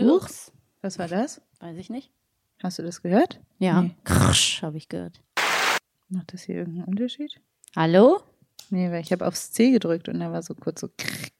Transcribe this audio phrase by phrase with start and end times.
[0.00, 0.28] Huch,
[0.80, 1.42] was war das?
[1.60, 2.10] Weiß ich nicht.
[2.62, 3.40] Hast du das gehört?
[3.58, 3.82] Ja.
[3.82, 3.94] Nee.
[4.04, 5.20] Krsch, habe ich gehört.
[6.08, 7.40] Macht das hier irgendeinen Unterschied?
[7.76, 8.20] Hallo?
[8.70, 10.88] Nee, weil ich habe aufs C gedrückt und da war so kurz so.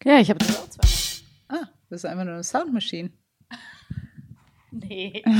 [0.05, 1.63] Ja, ich habe das auch zweimal.
[1.63, 3.11] Ah, das ist einfach nur eine Soundmaschine.
[4.71, 5.23] Nee.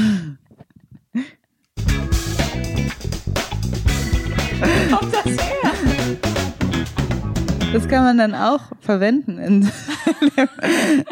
[7.73, 9.63] Das kann man dann auch verwenden in,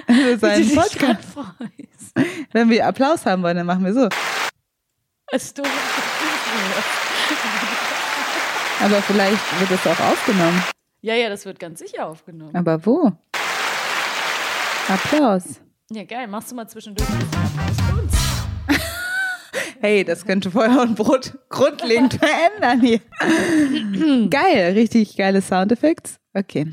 [0.09, 1.29] in seinem Podcast.
[2.53, 4.09] Wenn wir Applaus haben wollen, dann machen wir so.
[8.81, 10.63] Aber vielleicht wird es auch aufgenommen.
[11.01, 12.55] Ja, ja, das wird ganz sicher aufgenommen.
[12.55, 13.13] Aber wo?
[14.89, 15.61] Applaus.
[15.91, 16.27] Ja, geil.
[16.29, 17.09] Machst du mal zwischendurch?
[19.81, 22.99] Hey, das könnte Feuer und Brot grundlegend verändern hier.
[24.29, 26.15] Geil, richtig geile Soundeffekte.
[26.35, 26.67] Okay.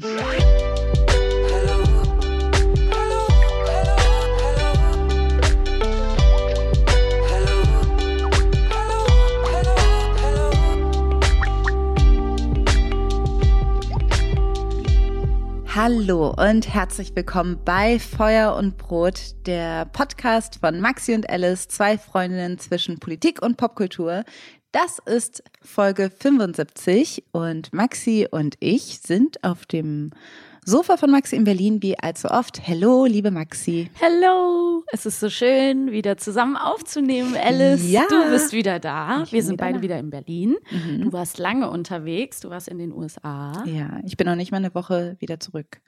[15.75, 21.97] Hallo und herzlich willkommen bei Feuer und Brot, der Podcast von Maxi und Alice, zwei
[21.97, 24.23] Freundinnen zwischen Politik und Popkultur.
[24.71, 30.11] Das ist Folge 75 und Maxi und ich sind auf dem
[30.67, 32.59] Sofa von Maxi in Berlin wie allzu oft.
[32.65, 33.87] Hello, liebe Maxi.
[33.99, 34.83] Hello!
[34.91, 37.87] Es ist so schön, wieder zusammen aufzunehmen, Alice.
[37.87, 38.01] Ja.
[38.09, 39.21] Du bist wieder da.
[39.23, 39.83] Ich Wir sind wieder beide da.
[39.83, 40.55] wieder in Berlin.
[40.71, 41.01] Mhm.
[41.03, 42.39] Du warst lange unterwegs.
[42.39, 43.63] Du warst in den USA.
[43.67, 45.81] Ja, ich bin noch nicht mal eine Woche wieder zurück.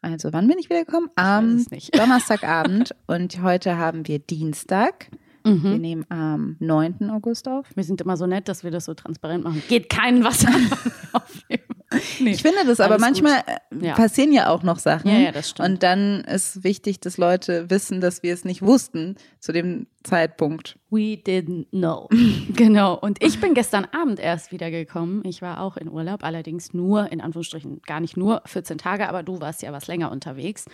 [0.00, 1.10] Also, wann bin ich wiedergekommen?
[1.16, 1.66] Am.
[1.92, 5.08] Donnerstagabend und heute haben wir Dienstag.
[5.42, 5.78] Wir Mhm.
[5.80, 7.10] nehmen am 9.
[7.10, 7.66] August auf.
[7.74, 9.62] Wir sind immer so nett, dass wir das so transparent machen.
[9.68, 10.52] Geht keinen was an.
[10.54, 11.79] wenn wir aufnehmen.
[12.20, 12.30] Nee.
[12.32, 13.94] Ich finde das aber Alles manchmal äh, Ja.
[13.94, 15.10] passieren ja auch noch Sachen.
[15.10, 15.68] Ja, ja, das stimmt.
[15.68, 20.78] Und dann ist wichtig, dass Leute wissen, dass wir es nicht wussten zu dem Zeitpunkt.
[20.90, 22.08] We didn't know.
[22.54, 22.94] genau.
[22.94, 25.24] Und ich bin gestern Abend erst wiedergekommen.
[25.24, 29.22] Ich war auch in Urlaub, allerdings nur, in Anführungsstrichen, gar nicht nur 14 Tage, aber
[29.22, 30.66] du warst ja was länger unterwegs.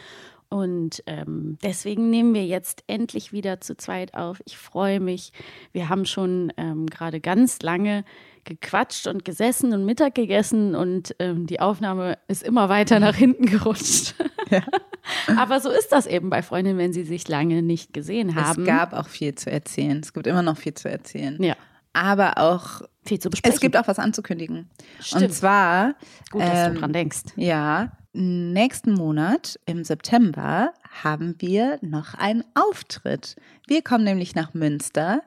[0.48, 4.40] Und ähm, deswegen nehmen wir jetzt endlich wieder zu zweit auf.
[4.46, 5.32] Ich freue mich.
[5.72, 8.04] Wir haben schon ähm, gerade ganz lange
[8.44, 13.46] gequatscht und gesessen und Mittag gegessen und ähm, die Aufnahme ist immer weiter nach hinten
[13.50, 14.14] gerutscht.
[14.50, 14.62] Ja.
[15.36, 18.62] Aber so ist das eben bei Freundinnen, wenn sie sich lange nicht gesehen haben.
[18.62, 19.98] Es gab auch viel zu erzählen.
[20.00, 21.42] Es gibt immer noch viel zu erzählen.
[21.42, 21.56] ja,
[21.92, 23.54] Aber auch, viel zu besprechen.
[23.54, 24.70] es gibt auch was anzukündigen.
[25.00, 25.22] Stimmt.
[25.24, 25.94] Und zwar,
[26.30, 27.22] Gut, dass ähm, du dran denkst.
[27.36, 30.72] ja, nächsten Monat im September
[31.02, 33.36] haben wir noch einen Auftritt.
[33.66, 35.22] Wir kommen nämlich nach Münster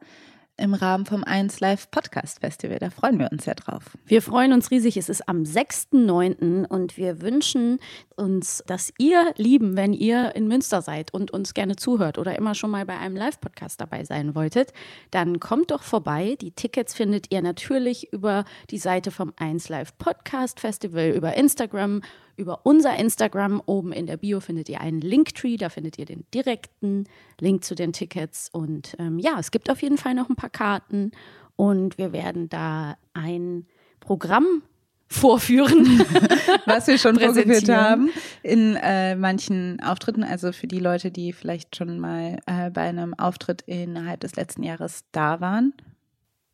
[0.59, 2.79] im Rahmen vom 1 Live Podcast Festival.
[2.79, 3.97] Da freuen wir uns sehr drauf.
[4.05, 4.97] Wir freuen uns riesig.
[4.97, 6.65] Es ist am 6.9.
[6.65, 7.79] und wir wünschen
[8.15, 12.55] uns, dass ihr lieben, wenn ihr in Münster seid und uns gerne zuhört oder immer
[12.55, 14.73] schon mal bei einem Live-Podcast dabei sein wolltet,
[15.11, 16.37] dann kommt doch vorbei.
[16.41, 22.01] Die Tickets findet ihr natürlich über die Seite vom 1 Live Podcast Festival, über Instagram,
[22.39, 23.61] über unser Instagram.
[23.65, 27.05] Oben in der Bio findet ihr einen Linktree, da findet ihr den direkten
[27.39, 28.49] Link zu den Tickets.
[28.51, 31.11] Und ähm, ja, es gibt auf jeden Fall noch ein paar Karten
[31.55, 33.65] und wir werden da ein
[33.99, 34.63] Programm
[35.09, 35.99] vorführen.
[36.65, 38.11] was wir schon vorgeführt haben
[38.43, 40.23] in äh, manchen Auftritten.
[40.23, 44.63] Also für die Leute, die vielleicht schon mal äh, bei einem Auftritt innerhalb des letzten
[44.63, 45.73] Jahres da waren,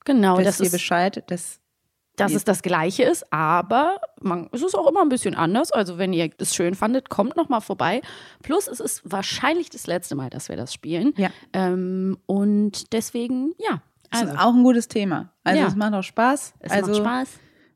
[0.05, 1.23] genau, wisst das ihr ist, Bescheid.
[1.27, 1.59] Das,
[2.17, 5.71] dass es das Gleiche ist, aber man, es ist auch immer ein bisschen anders.
[5.71, 8.01] Also wenn ihr es schön fandet, kommt noch mal vorbei.
[8.43, 11.13] Plus es ist wahrscheinlich das letzte Mal, dass wir das spielen.
[11.17, 11.29] Ja.
[11.53, 13.81] Ähm, und deswegen, ja.
[14.11, 15.31] das Also, ist auch ein gutes Thema.
[15.43, 15.67] Also Ja.
[15.67, 16.53] es macht auch Spaß.
[16.59, 17.29] es also macht Spaß.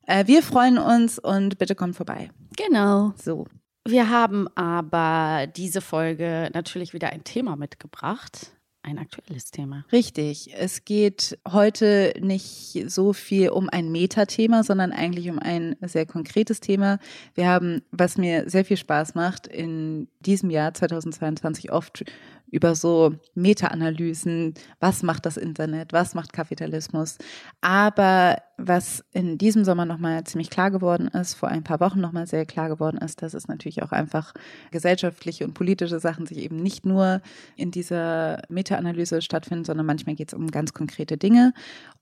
[0.07, 2.31] Äh, wir freuen uns und bitte kommt vorbei.
[2.57, 3.13] Genau.
[3.21, 3.45] So.
[3.87, 8.51] Wir haben aber diese Folge natürlich wieder ein Thema mitgebracht.
[8.89, 9.85] Ein aktuelles Thema.
[9.91, 10.51] Richtig.
[10.57, 16.59] Es geht heute nicht so viel um ein Metathema, sondern eigentlich um ein sehr konkretes
[16.59, 16.97] Thema.
[17.35, 22.03] Wir haben, was mir sehr viel Spaß macht, in diesem Jahr 2022 oft
[22.51, 27.17] über so Meta-Analysen, was macht das Internet, was macht Kapitalismus.
[27.61, 32.27] Aber was in diesem Sommer nochmal ziemlich klar geworden ist, vor ein paar Wochen nochmal
[32.27, 34.33] sehr klar geworden ist, dass es natürlich auch einfach
[34.71, 37.21] gesellschaftliche und politische Sachen sich eben nicht nur
[37.55, 41.53] in dieser Meta-Analyse stattfinden, sondern manchmal geht es um ganz konkrete Dinge.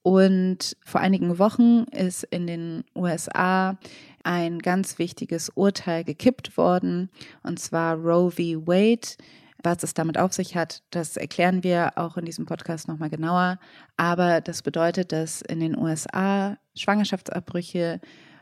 [0.01, 3.77] Und vor einigen Wochen ist in den USA
[4.23, 7.09] ein ganz wichtiges Urteil gekippt worden,
[7.43, 8.67] und zwar Roe v.
[8.67, 9.15] Wade.
[9.63, 13.59] Was es damit auf sich hat, das erklären wir auch in diesem Podcast nochmal genauer.
[13.95, 17.99] Aber das bedeutet, dass in den USA Schwangerschaftsabbrüche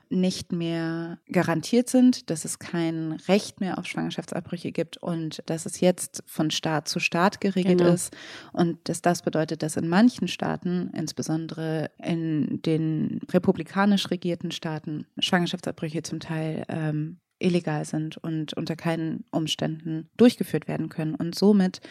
[0.09, 5.79] nicht mehr garantiert sind, dass es kein Recht mehr auf Schwangerschaftsabbrüche gibt und dass es
[5.79, 7.93] jetzt von Staat zu Staat geregelt genau.
[7.93, 8.15] ist
[8.53, 16.03] und dass das bedeutet, dass in manchen Staaten, insbesondere in den republikanisch regierten Staaten, Schwangerschaftsabbrüche
[16.03, 21.81] zum Teil ähm, illegal sind und unter keinen Umständen durchgeführt werden können und somit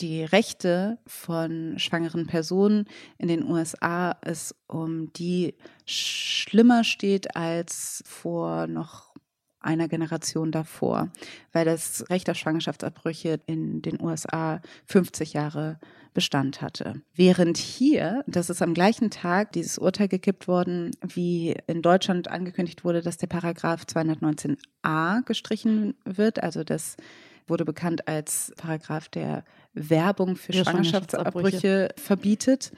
[0.00, 2.86] die Rechte von schwangeren Personen
[3.18, 5.54] in den USA es um die
[5.86, 9.14] schlimmer steht als vor noch
[9.60, 11.08] einer Generation davor,
[11.52, 15.78] weil das Recht auf Schwangerschaftsabbrüche in den USA 50 Jahre
[16.14, 17.00] Bestand hatte.
[17.14, 22.84] Während hier, das ist am gleichen Tag dieses Urteil gekippt worden, wie in Deutschland angekündigt
[22.84, 26.96] wurde, dass der Paragraph 219a gestrichen wird, also das
[27.46, 29.44] wurde bekannt als Paragraph, der
[29.74, 32.72] Werbung für ja, Schwangerschaftsabbrüche verbietet.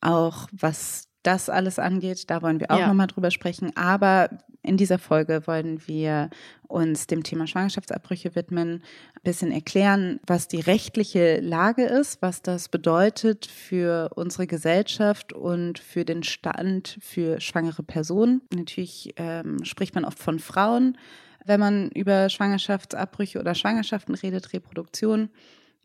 [0.00, 2.86] Auch was das alles angeht, da wollen wir auch ja.
[2.86, 3.76] nochmal drüber sprechen.
[3.76, 4.30] Aber
[4.62, 6.30] in dieser Folge wollen wir
[6.68, 8.82] uns dem Thema Schwangerschaftsabbrüche widmen,
[9.14, 15.78] ein bisschen erklären, was die rechtliche Lage ist, was das bedeutet für unsere Gesellschaft und
[15.78, 18.42] für den Stand für schwangere Personen.
[18.54, 20.96] Natürlich ähm, spricht man oft von Frauen
[21.44, 25.30] wenn man über Schwangerschaftsabbrüche oder Schwangerschaften redet, Reproduktion.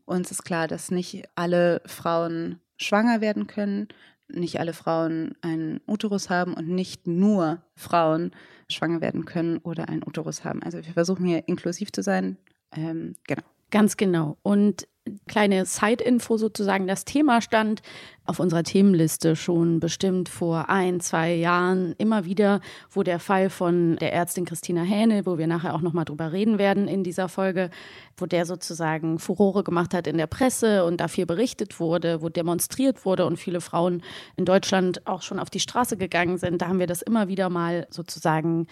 [0.04, 3.88] Uns ist klar, dass nicht alle Frauen schwanger werden können,
[4.28, 8.32] nicht alle Frauen einen Uterus haben und nicht nur Frauen
[8.70, 10.62] schwanger werden können oder einen Uterus haben.
[10.62, 12.36] Also wir versuchen hier inklusiv zu sein.
[12.72, 13.42] Ähm, genau.
[13.70, 14.36] Ganz genau.
[14.42, 14.88] Und
[15.26, 17.82] kleine Side-Info sozusagen, das Thema stand
[18.26, 22.60] auf unserer Themenliste schon bestimmt vor ein, zwei Jahren immer wieder,
[22.90, 26.58] wo der Fall von der Ärztin Christina Hähne, wo wir nachher auch nochmal drüber reden
[26.58, 27.70] werden in dieser Folge,
[28.16, 33.04] wo der sozusagen Furore gemacht hat in der Presse und dafür berichtet wurde, wo demonstriert
[33.04, 34.02] wurde und viele Frauen
[34.36, 36.60] in Deutschland auch schon auf die Straße gegangen sind.
[36.62, 38.66] Da haben wir das immer wieder mal sozusagen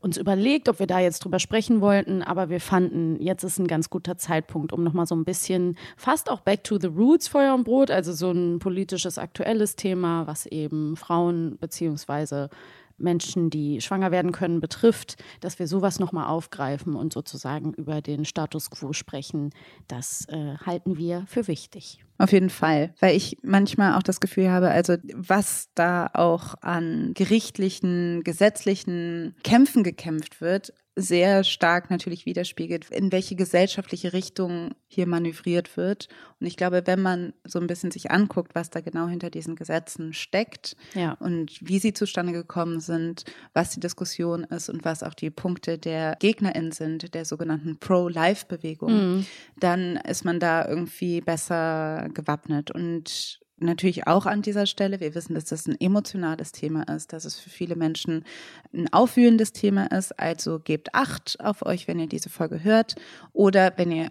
[0.00, 3.66] uns überlegt, ob wir da jetzt drüber sprechen wollten, aber wir fanden, jetzt ist ein
[3.66, 7.54] ganz guter Zeitpunkt, um nochmal so ein bisschen fast auch back to the roots Feuer
[7.54, 12.50] und Brot, also so ein politisches, aktuelles Thema, was eben Frauen beziehungsweise
[12.98, 18.24] Menschen, die schwanger werden können, betrifft, dass wir sowas nochmal aufgreifen und sozusagen über den
[18.24, 19.50] Status quo sprechen,
[19.88, 22.02] das äh, halten wir für wichtig.
[22.18, 27.12] Auf jeden Fall, weil ich manchmal auch das Gefühl habe, also was da auch an
[27.14, 35.76] gerichtlichen, gesetzlichen Kämpfen gekämpft wird, sehr stark natürlich widerspiegelt, in welche gesellschaftliche Richtung hier manövriert
[35.76, 36.08] wird.
[36.40, 39.56] Und ich glaube, wenn man so ein bisschen sich anguckt, was da genau hinter diesen
[39.56, 41.12] Gesetzen steckt ja.
[41.20, 45.78] und wie sie zustande gekommen sind, was die Diskussion ist und was auch die Punkte
[45.78, 49.26] der GegnerInnen sind, der sogenannten Pro-Life-Bewegung, mhm.
[49.60, 52.70] dann ist man da irgendwie besser gewappnet.
[52.70, 55.00] Und natürlich auch an dieser Stelle.
[55.00, 58.24] Wir wissen, dass das ein emotionales Thema ist, dass es für viele Menschen
[58.72, 60.18] ein aufwühlendes Thema ist.
[60.18, 62.96] Also gebt Acht auf euch, wenn ihr diese Folge hört.
[63.32, 64.10] Oder wenn ihr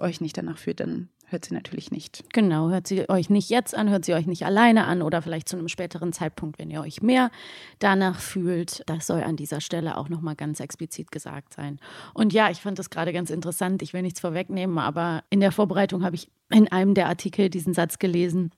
[0.00, 2.24] euch nicht danach fühlt, dann hört sie natürlich nicht.
[2.32, 5.48] Genau, hört sie euch nicht jetzt an, hört sie euch nicht alleine an oder vielleicht
[5.48, 7.30] zu einem späteren Zeitpunkt, wenn ihr euch mehr
[7.78, 8.82] danach fühlt.
[8.86, 11.78] Das soll an dieser Stelle auch nochmal ganz explizit gesagt sein.
[12.12, 13.82] Und ja, ich fand das gerade ganz interessant.
[13.82, 17.74] Ich will nichts vorwegnehmen, aber in der Vorbereitung habe ich in einem der Artikel diesen
[17.74, 18.50] Satz gelesen.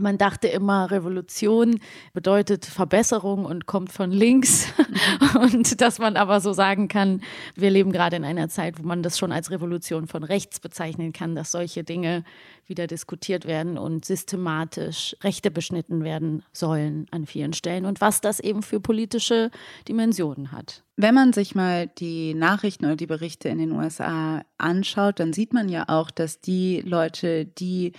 [0.00, 1.80] Man dachte immer, Revolution
[2.12, 4.72] bedeutet Verbesserung und kommt von links.
[5.40, 7.22] Und dass man aber so sagen kann,
[7.54, 11.12] wir leben gerade in einer Zeit, wo man das schon als Revolution von rechts bezeichnen
[11.12, 12.24] kann, dass solche Dinge
[12.66, 18.40] wieder diskutiert werden und systematisch Rechte beschnitten werden sollen an vielen Stellen und was das
[18.40, 19.50] eben für politische
[19.88, 20.82] Dimensionen hat.
[20.96, 25.52] Wenn man sich mal die Nachrichten oder die Berichte in den USA anschaut, dann sieht
[25.52, 27.92] man ja auch, dass die Leute, die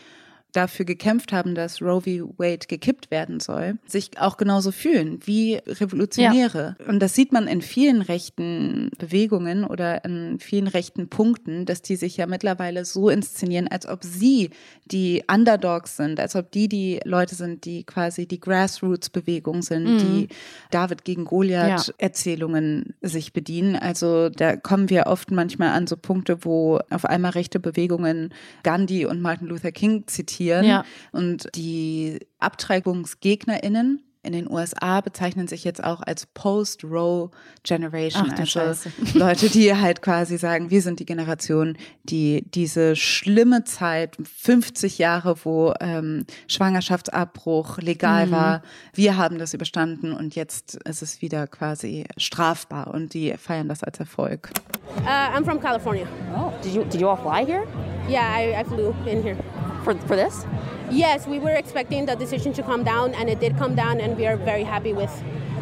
[0.51, 2.33] dafür gekämpft haben, dass Roe v.
[2.37, 6.75] Wade gekippt werden soll, sich auch genauso fühlen wie Revolutionäre.
[6.79, 6.85] Ja.
[6.87, 11.95] Und das sieht man in vielen rechten Bewegungen oder in vielen rechten Punkten, dass die
[11.95, 14.49] sich ja mittlerweile so inszenieren, als ob sie
[14.85, 19.97] die Underdogs sind, als ob die die Leute sind, die quasi die Grassroots-Bewegung sind, mhm.
[19.99, 20.27] die
[20.69, 23.09] David gegen Goliath-Erzählungen ja.
[23.09, 23.75] sich bedienen.
[23.75, 29.05] Also da kommen wir oft manchmal an so Punkte, wo auf einmal rechte Bewegungen Gandhi
[29.05, 30.65] und Martin Luther King zitieren diskutieren.
[30.65, 30.85] Ja.
[31.11, 37.31] Und die AbtreibungsgegnerInnen in den USA bezeichnen sich jetzt auch als Post-Row
[37.63, 38.27] Generation.
[38.27, 38.91] Ach, also Scheiße.
[39.17, 45.37] Leute, die halt quasi sagen, wir sind die Generation, die diese schlimme Zeit, 50 Jahre,
[45.43, 48.31] wo ähm, Schwangerschaftsabbruch legal mhm.
[48.31, 48.61] war,
[48.93, 53.83] wir haben das überstanden und jetzt ist es wieder quasi strafbar und die feiern das
[53.83, 54.51] als Erfolg.
[54.97, 56.05] Uh, I'm from California.
[56.35, 57.65] Oh, did you did you all fly here?
[58.07, 59.37] Yeah, I, I flew in here.
[59.83, 60.45] For for this?
[60.91, 64.17] Yes, we were expecting the decision to come down, and it did come down, and
[64.17, 65.11] we are very happy with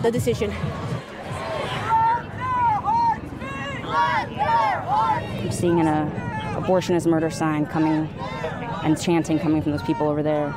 [0.01, 0.51] the decision.
[5.39, 8.09] I'm seeing an uh, abortion is murder sign coming
[8.83, 10.53] and chanting coming from those people over there.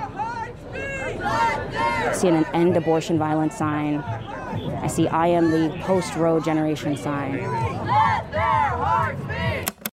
[1.12, 3.99] I see an end abortion violence sign.
[3.99, 7.38] I see I am the post Roe generation sign.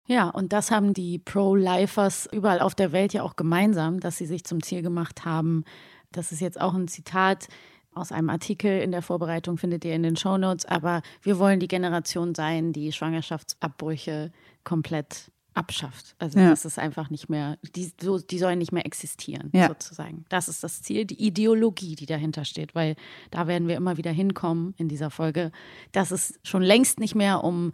[0.06, 4.26] Ja, und das haben die Pro-Lifers überall auf der Welt ja auch gemeinsam, dass sie
[4.26, 5.64] sich zum Ziel gemacht haben.
[6.12, 7.49] Das ist jetzt auch ein Zitat
[7.94, 10.66] aus einem Artikel in der Vorbereitung, findet ihr in den Shownotes.
[10.66, 14.30] Aber wir wollen die Generation sein, die Schwangerschaftsabbrüche
[14.64, 16.16] komplett abschafft.
[16.18, 16.50] Also Ja.
[16.50, 19.68] das ist einfach nicht mehr, die, so, die sollen nicht mehr existieren, Ja.
[19.68, 20.25] sozusagen.
[20.28, 22.96] Das ist das Ziel, die Ideologie, die dahinter steht, weil
[23.30, 25.52] da werden wir immer wieder hinkommen in dieser Folge,
[25.92, 27.73] dass es schon längst nicht mehr um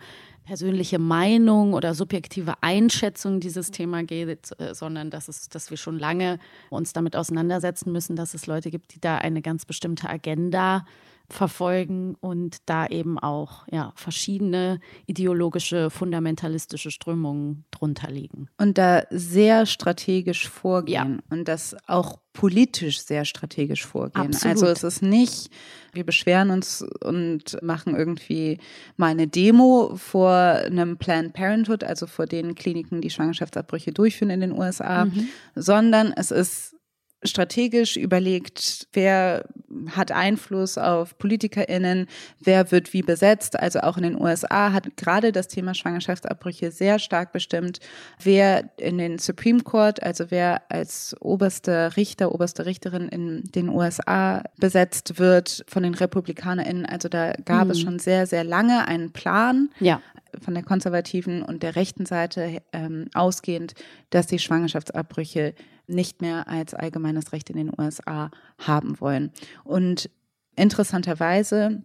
[0.50, 5.97] persönliche Meinung oder subjektive Einschätzung dieses Thema geht, äh, sondern dass es, dass wir schon
[5.97, 6.40] lange
[6.71, 10.85] uns damit auseinandersetzen müssen, dass es Leute gibt, die da eine ganz bestimmte Agenda
[11.33, 18.49] verfolgen und da eben auch ja, verschiedene ideologische, fundamentalistische Strömungen drunter liegen.
[18.59, 24.27] Und da sehr strategisch vorgehen und das auch politisch sehr strategisch vorgehen.
[24.27, 24.57] Absolut.
[24.57, 25.51] Also es ist nicht,
[25.93, 28.59] wir beschweren uns und machen irgendwie
[28.97, 34.41] mal eine Demo vor einem Planned Parenthood, also vor den Kliniken, die Schwangerschaftsabbrüche durchführen in
[34.41, 35.09] den USA,
[35.55, 36.77] sondern es ist
[37.23, 39.45] strategisch überlegt, wer
[39.91, 42.07] hat Einfluss auf PolitikerInnen,
[42.41, 43.59] wer wird wie besetzt.
[43.59, 47.81] Also auch in den USA hat gerade das Thema Schwangerschaftsabbrüche sehr stark bestimmt,
[48.23, 54.43] wer in den Supreme Court, also wer als oberster Richter, oberste Richterin in den USA
[54.59, 56.87] besetzt wird von den RepublikanerInnen.
[56.87, 60.00] Also da gab es schon sehr, sehr lange einen Plan Ja.
[60.41, 63.75] Von der konservativen und der rechten Seite ähm, ausgehend,
[64.11, 65.55] dass die Schwangerschaftsabbrüche
[65.87, 69.33] nicht mehr als allgemeines Recht in den USA haben wollen.
[69.65, 70.11] Und
[70.57, 71.83] interessanterweise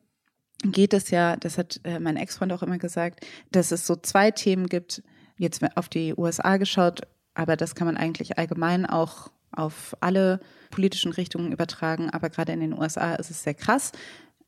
[0.64, 4.32] geht es ja, das hat äh, mein Ex-Freund auch immer gesagt, dass es so zwei
[4.32, 5.04] Themen gibt,
[5.38, 7.02] jetzt auf die USA geschaut,
[7.34, 10.40] aber das kann man eigentlich allgemein auch auf alle
[10.72, 13.92] politischen Richtungen übertragen, aber gerade in den USA ist es sehr krass,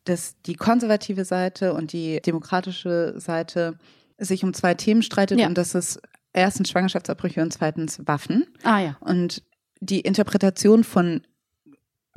[0.09, 3.77] dass die konservative Seite und die demokratische Seite
[4.17, 5.47] sich um zwei Themen streitet Ja.
[5.47, 6.01] und das ist
[6.33, 8.45] erstens Schwangerschaftsabbrüche und zweitens Waffen.
[8.63, 8.97] Ah ja.
[8.99, 9.43] Und
[9.79, 11.21] die Interpretation von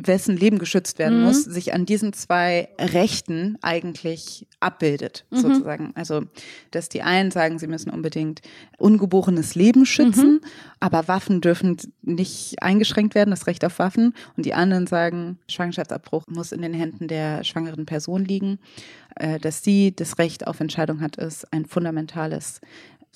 [0.07, 1.25] wessen Leben geschützt werden Mhm.
[1.25, 5.37] muss, sich an diesen zwei Rechten eigentlich abbildet, Mhm.
[5.37, 5.93] sozusagen.
[5.95, 6.23] Also,
[6.71, 8.43] dass die einen sagen, sie müssen unbedingt
[8.79, 10.41] ungeborenes Leben schützen, Mhm.
[10.81, 14.15] aber Waffen dürfen nicht eingeschränkt werden, das Recht auf Waffen.
[14.37, 18.59] Und die anderen sagen, Schwangerschaftsabbruch muss in den Händen der schwangeren Person liegen.
[19.17, 22.61] Äh, Dass sie das Recht auf Entscheidung hat, ist ein fundamentales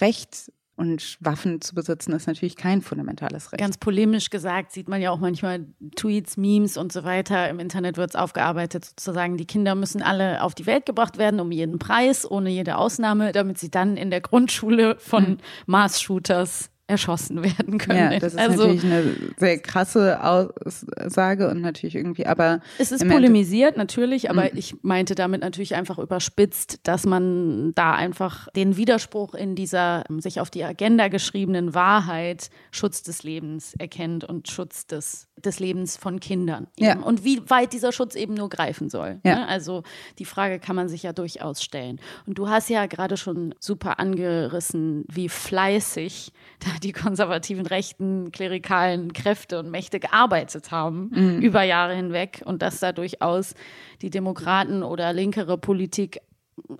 [0.00, 0.50] Recht.
[0.76, 3.60] Und Waffen zu besitzen ist natürlich kein fundamentales Recht.
[3.60, 7.48] Ganz polemisch gesagt sieht man ja auch manchmal Tweets, Memes und so weiter.
[7.48, 11.38] Im Internet wird es aufgearbeitet, sozusagen, die Kinder müssen alle auf die Welt gebracht werden,
[11.38, 17.42] um jeden Preis, ohne jede Ausnahme, damit sie dann in der Grundschule von Mars-Shooters erschossen
[17.42, 18.12] werden können.
[18.12, 23.06] Ja, das ist also, natürlich eine sehr krasse Aussage und natürlich irgendwie, aber Es ist
[23.08, 29.34] polemisiert, natürlich, aber ich meinte damit natürlich einfach überspitzt, dass man da einfach den Widerspruch
[29.34, 34.86] in dieser ähm, sich auf die Agenda geschriebenen Wahrheit Schutz des Lebens erkennt und Schutz
[34.86, 36.66] des, des Lebens von Kindern.
[36.78, 36.98] Ja.
[36.98, 39.20] Und wie weit dieser Schutz eben nur greifen soll.
[39.24, 39.36] Ja.
[39.36, 39.48] Ne?
[39.48, 39.82] Also
[40.18, 42.00] die Frage kann man sich ja durchaus stellen.
[42.26, 49.12] Und du hast ja gerade schon super angerissen, wie fleißig da die konservativen rechten klerikalen
[49.12, 51.40] Kräfte und Mächte gearbeitet haben Mhm.
[51.40, 53.54] über Jahre hinweg und dass da durchaus
[54.02, 56.20] die Demokraten oder linkere Politik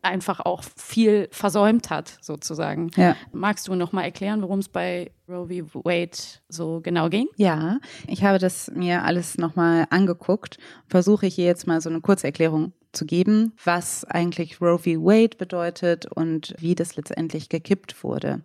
[0.03, 2.91] einfach auch viel versäumt hat, sozusagen.
[2.97, 3.17] Ja.
[3.33, 5.85] Magst du noch mal erklären, worum es bei Roe v.
[5.85, 6.17] Wade
[6.49, 7.29] so genau ging?
[7.37, 10.59] Ja, ich habe das mir alles nochmal angeguckt.
[10.89, 14.91] Versuche ich hier jetzt mal so eine Kurzerklärung zu geben, was eigentlich Roe v.
[15.05, 18.43] Wade bedeutet und wie das letztendlich gekippt wurde.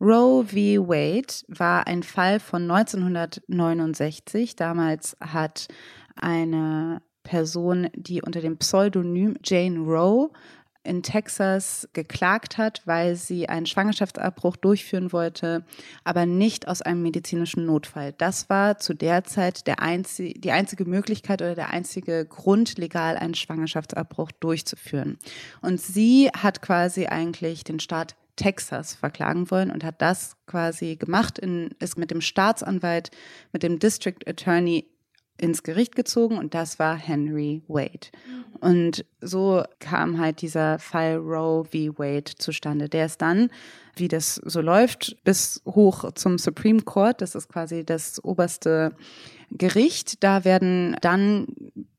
[0.00, 0.88] Roe v.
[0.88, 4.56] Wade war ein Fall von 1969.
[4.56, 5.68] Damals hat
[6.16, 10.30] eine Person, die unter dem Pseudonym Jane Roe
[10.86, 15.64] in Texas geklagt hat, weil sie einen Schwangerschaftsabbruch durchführen wollte,
[16.04, 18.14] aber nicht aus einem medizinischen Notfall.
[18.16, 23.16] Das war zu der Zeit der einzi die einzige Möglichkeit oder der einzige Grund, legal
[23.16, 25.18] einen Schwangerschaftsabbruch durchzuführen.
[25.60, 31.38] Und sie hat quasi eigentlich den Staat Texas verklagen wollen und hat das quasi gemacht,
[31.38, 33.10] in, ist mit dem Staatsanwalt,
[33.52, 34.86] mit dem District Attorney
[35.38, 38.08] ins Gericht gezogen und das war Henry Wade.
[38.60, 41.98] Und so kam halt dieser Fall Roe v.
[41.98, 42.88] Wade zustande.
[42.88, 43.50] Der ist dann,
[43.96, 47.20] wie das so läuft, bis hoch zum Supreme Court.
[47.20, 48.94] Das ist quasi das oberste
[49.50, 50.22] Gericht.
[50.22, 51.46] Da werden dann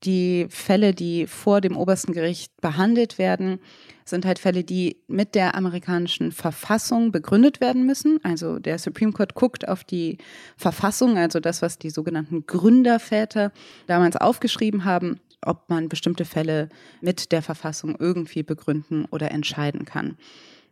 [0.04, 3.60] die Fälle, die vor dem obersten Gericht behandelt werden,
[4.06, 8.20] sind halt Fälle, die mit der amerikanischen Verfassung begründet werden müssen.
[8.24, 10.18] Also der Supreme Court guckt auf die
[10.56, 13.52] Verfassung, also das, was die sogenannten Gründerväter
[13.88, 16.70] damals aufgeschrieben haben, ob man bestimmte Fälle
[17.02, 20.18] mit der Verfassung irgendwie begründen oder entscheiden kann.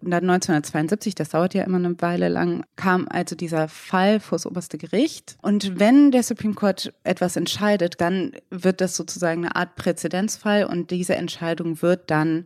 [0.06, 4.38] Und dann 1972, das dauert ja immer eine Weile lang, kam also dieser Fall vor
[4.38, 5.36] das oberste Gericht.
[5.42, 10.92] Und wenn der Supreme Court etwas entscheidet, dann wird das sozusagen eine Art Präzedenzfall und
[10.92, 12.46] diese Entscheidung wird dann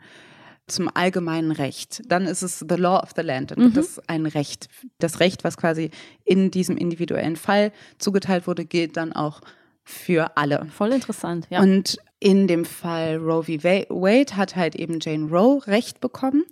[0.67, 2.01] zum allgemeinen Recht.
[2.07, 3.51] Dann ist es the law of the land.
[3.51, 3.75] Dann wird mhm.
[3.75, 4.69] das ein Recht.
[4.99, 5.91] Das Recht, was quasi
[6.23, 9.41] in diesem individuellen Fall zugeteilt wurde, gilt dann auch
[9.89, 10.67] für alle.
[10.71, 11.61] Voll interessant, ja.
[11.61, 13.63] Und in dem Fall Roe v.
[13.89, 16.43] Wade hat halt eben Jane Roe Recht bekommen.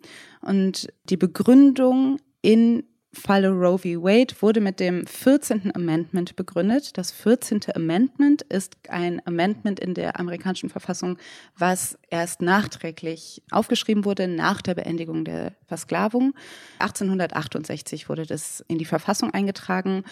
[0.41, 4.03] Und die Begründung in Falle Roe v.
[4.03, 5.75] Wade wurde mit dem 14.
[5.75, 6.97] Amendment begründet.
[6.97, 7.61] Das 14.
[7.75, 11.17] Amendment ist ein Amendment in der amerikanischen Verfassung,
[11.57, 16.33] was erst nachträglich aufgeschrieben wurde nach der Beendigung der Versklavung.
[16.79, 20.03] 1868 wurde das in die Verfassung eingetragen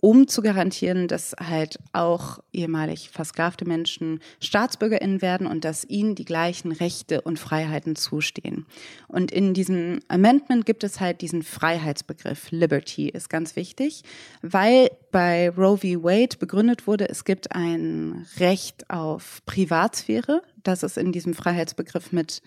[0.00, 6.24] um zu garantieren, dass halt auch ehemalig versklavte Menschen StaatsbürgerInnen werden und dass ihnen die
[6.24, 8.66] gleichen Rechte und Freiheiten zustehen.
[9.08, 12.50] Und in diesem Amendment gibt es halt diesen Freiheitsbegriff.
[12.50, 14.02] Liberty ist ganz wichtig,
[14.40, 16.02] weil bei Roe v.
[16.02, 20.42] Wade begründet wurde, es gibt ein Recht auf Privatsphäre.
[20.62, 22.40] Das ist in diesem Freiheitsbegriff mit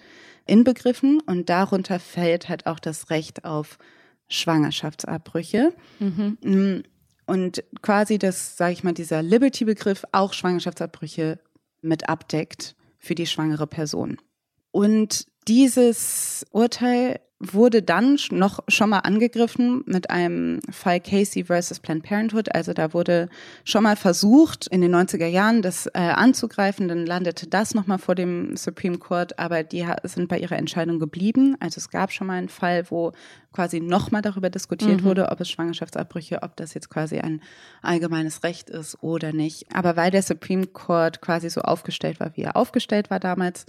[0.45, 3.77] inbegriffen und darunter fällt halt auch das Recht auf
[4.27, 5.73] Schwangerschaftsabbrüche.
[5.99, 6.83] Mhm.
[7.25, 11.39] Und quasi das, sage ich mal, dieser Liberty-Begriff auch Schwangerschaftsabbrüche
[11.81, 14.17] mit abdeckt für die schwangere Person.
[14.71, 17.19] Und dieses Urteil
[17.51, 22.53] wurde dann noch schon mal angegriffen mit einem Fall Casey versus Planned Parenthood.
[22.53, 23.29] Also da wurde
[23.63, 26.87] schon mal versucht, in den 90er Jahren das äh, anzugreifen.
[26.87, 30.99] Dann landete das noch mal vor dem Supreme Court, aber die sind bei ihrer Entscheidung
[30.99, 31.55] geblieben.
[31.59, 33.11] Also es gab schon mal einen Fall, wo
[33.51, 35.05] quasi noch mal darüber diskutiert mhm.
[35.05, 37.41] wurde, ob es Schwangerschaftsabbrüche, ob das jetzt quasi ein
[37.81, 39.67] allgemeines Recht ist oder nicht.
[39.73, 43.65] Aber weil der Supreme Court quasi so aufgestellt war, wie er aufgestellt war damals,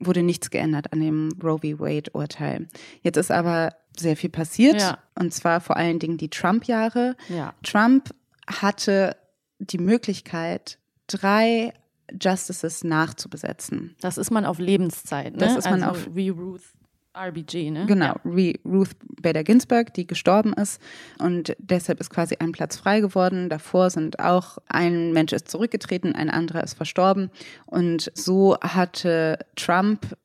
[0.00, 1.80] wurde nichts geändert an dem Roe v.
[1.80, 2.68] Wade-Urteil.
[3.02, 4.98] Jetzt ist aber sehr viel passiert, ja.
[5.14, 7.16] und zwar vor allen Dingen die Trump-Jahre.
[7.28, 7.54] Ja.
[7.62, 8.10] Trump
[8.46, 9.16] hatte
[9.58, 11.72] die Möglichkeit, drei
[12.20, 13.96] Justices nachzubesetzen.
[14.00, 15.38] Das ist man auf Lebenszeit, ne?
[15.38, 16.62] Das ist man also auf wie Ruth
[17.18, 17.86] RBG, ne?
[17.86, 18.52] Genau, ja.
[18.64, 20.80] Ruth Bader Ginsburg, die gestorben ist
[21.18, 23.48] und deshalb ist quasi ein Platz frei geworden.
[23.48, 27.30] Davor sind auch ein Mensch ist zurückgetreten, ein anderer ist verstorben
[27.66, 30.16] und so hatte Trump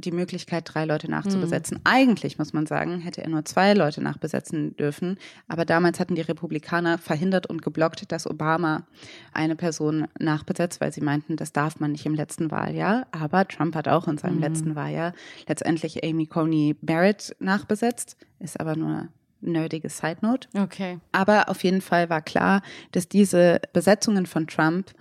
[0.00, 1.78] die Möglichkeit, drei Leute nachzubesetzen.
[1.78, 1.82] Mhm.
[1.84, 5.18] Eigentlich, muss man sagen, hätte er nur zwei Leute nachbesetzen dürfen.
[5.48, 8.86] Aber damals hatten die Republikaner verhindert und geblockt, dass Obama
[9.32, 13.06] eine Person nachbesetzt, weil sie meinten, das darf man nicht im letzten Wahljahr.
[13.12, 14.42] Aber Trump hat auch in seinem mhm.
[14.42, 15.12] letzten Wahljahr
[15.46, 19.08] letztendlich Amy Coney Barrett nachbesetzt, ist aber nur
[19.40, 20.48] nerdige Side Note.
[20.54, 20.98] Okay.
[21.12, 24.92] Aber auf jeden Fall war klar, dass diese Besetzungen von Trump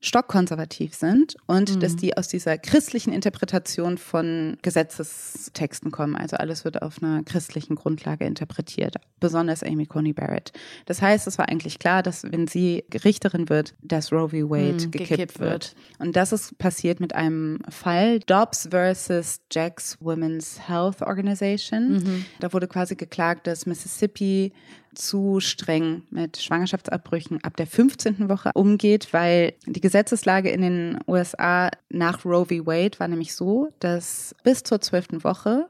[0.00, 1.80] stockkonservativ sind und mhm.
[1.80, 6.14] dass die aus dieser christlichen Interpretation von Gesetzestexten kommen.
[6.14, 10.52] Also alles wird auf einer christlichen Grundlage interpretiert, besonders Amy Coney Barrett.
[10.86, 14.50] Das heißt, es war eigentlich klar, dass wenn sie Richterin wird, dass Roe v.
[14.50, 15.50] Wade mhm, gekippt, gekippt wird.
[15.50, 15.74] wird.
[15.98, 21.94] Und das ist passiert mit einem Fall Dobbs versus Jack's Women's Health Organization.
[21.94, 22.24] Mhm.
[22.38, 24.52] Da wurde quasi geklagt, dass Mississippi
[24.98, 28.28] zu streng mit Schwangerschaftsabbrüchen ab der 15.
[28.28, 32.66] Woche umgeht, weil die Gesetzeslage in den USA nach Roe v.
[32.66, 35.24] Wade war nämlich so, dass bis zur 12.
[35.24, 35.68] Woche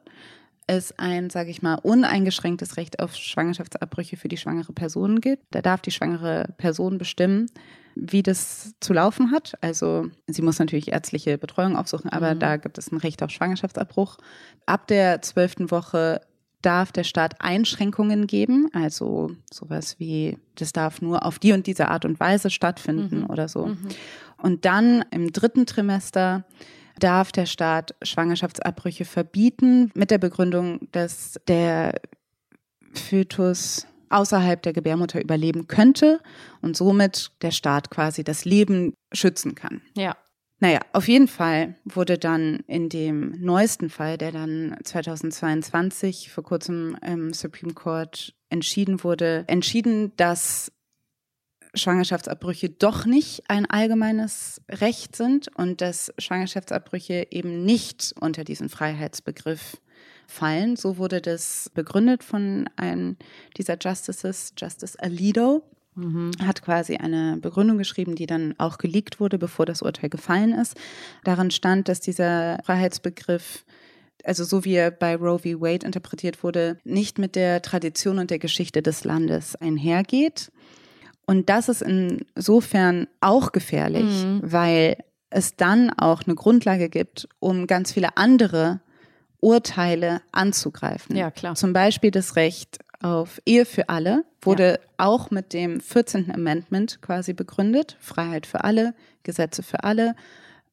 [0.66, 5.42] es ein, sage ich mal, uneingeschränktes Recht auf Schwangerschaftsabbrüche für die schwangere Person gibt.
[5.50, 7.46] Da darf die schwangere Person bestimmen,
[7.94, 9.54] wie das zu laufen hat.
[9.60, 12.38] Also sie muss natürlich ärztliche Betreuung aufsuchen, aber mhm.
[12.38, 14.18] da gibt es ein Recht auf Schwangerschaftsabbruch.
[14.66, 16.20] Ab der zwölften Woche
[16.62, 21.88] darf der Staat Einschränkungen geben, also sowas wie, das darf nur auf die und diese
[21.88, 23.30] Art und Weise stattfinden mhm.
[23.30, 23.66] oder so.
[23.66, 23.88] Mhm.
[24.36, 26.44] Und dann im dritten Trimester
[26.98, 32.00] darf der Staat Schwangerschaftsabbrüche verbieten mit der Begründung, dass der
[32.92, 36.20] Fötus außerhalb der Gebärmutter überleben könnte
[36.60, 39.82] und somit der Staat quasi das Leben schützen kann.
[39.96, 40.16] Ja.
[40.60, 46.96] Naja, auf jeden Fall wurde dann in dem neuesten Fall, der dann 2022 vor kurzem
[47.06, 50.72] im Supreme Court entschieden wurde, entschieden, dass
[51.74, 59.80] Schwangerschaftsabbrüche doch nicht ein allgemeines Recht sind und dass Schwangerschaftsabbrüche eben nicht unter diesen Freiheitsbegriff
[60.26, 60.76] fallen.
[60.76, 63.16] So wurde das begründet von einem
[63.56, 65.62] dieser Justices, Justice Alito.
[65.98, 66.30] Mhm.
[66.46, 70.76] Hat quasi eine Begründung geschrieben, die dann auch geleakt wurde, bevor das Urteil gefallen ist.
[71.24, 73.64] Darin stand, dass dieser Freiheitsbegriff
[74.24, 75.60] also so wie er bei Roe v.
[75.60, 80.50] Wade interpretiert wurde, nicht mit der Tradition und der Geschichte des Landes einhergeht.
[81.24, 84.40] Und das ist insofern auch gefährlich, mhm.
[84.42, 84.96] weil
[85.30, 88.80] es dann auch eine Grundlage gibt, um ganz viele andere
[89.40, 91.16] Urteile anzugreifen.
[91.16, 91.54] Ja, klar.
[91.54, 94.78] Zum Beispiel das Recht auf Ehe für alle wurde ja.
[94.96, 96.32] auch mit dem 14.
[96.32, 97.96] Amendment quasi begründet.
[98.00, 100.14] Freiheit für alle, Gesetze für alle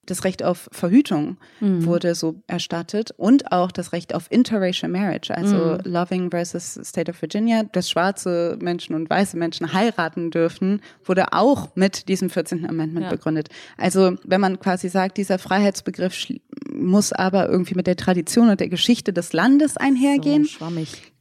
[0.06, 1.86] das Recht auf Verhütung mhm.
[1.86, 5.80] wurde so erstattet und auch das Recht auf interracial marriage, also mhm.
[5.84, 11.70] Loving versus State of Virginia, dass schwarze Menschen und weiße Menschen heiraten dürfen, wurde auch
[11.76, 12.68] mit diesem 14.
[12.68, 13.10] Amendment ja.
[13.10, 13.50] begründet.
[13.78, 16.28] Also wenn man quasi sagt, dieser Freiheitsbegriff
[16.72, 20.66] muss aber irgendwie mit der Tradition und der Geschichte des Landes einhergehen, so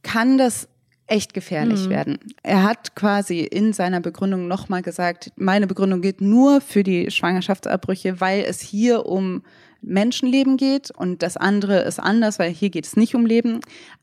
[0.03, 0.67] kann das
[1.07, 1.89] echt gefährlich mhm.
[1.89, 2.19] werden.
[2.43, 8.19] Er hat quasi in seiner Begründung nochmal gesagt, meine Begründung gilt nur für die Schwangerschaftsabbrüche,
[8.19, 9.43] weil es hier um
[9.81, 13.59] Menschenleben geht und das andere ist anders, weil hier geht es nicht um Leben.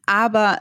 [0.07, 0.59] Aber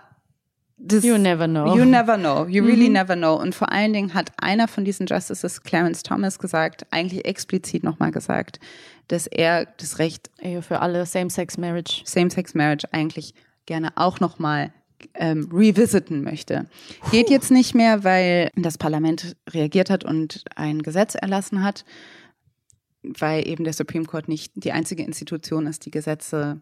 [0.83, 1.77] das, you never know.
[1.77, 2.47] You never know.
[2.47, 2.93] You really mhm.
[2.93, 3.35] never know.
[3.35, 8.09] Und vor allen Dingen hat einer von diesen Justices, Clarence Thomas, gesagt, eigentlich explizit nochmal
[8.09, 8.59] gesagt,
[9.07, 13.35] dass er das Recht Ehe für alle Same-Sex-Marriage, Same-Sex-Marriage eigentlich
[13.67, 14.73] gerne auch nochmal
[15.13, 16.67] ähm, revisiten möchte.
[17.11, 21.85] Geht jetzt nicht mehr, weil das Parlament reagiert hat und ein Gesetz erlassen hat,
[23.03, 26.61] weil eben der Supreme Court nicht die einzige Institution ist, die Gesetze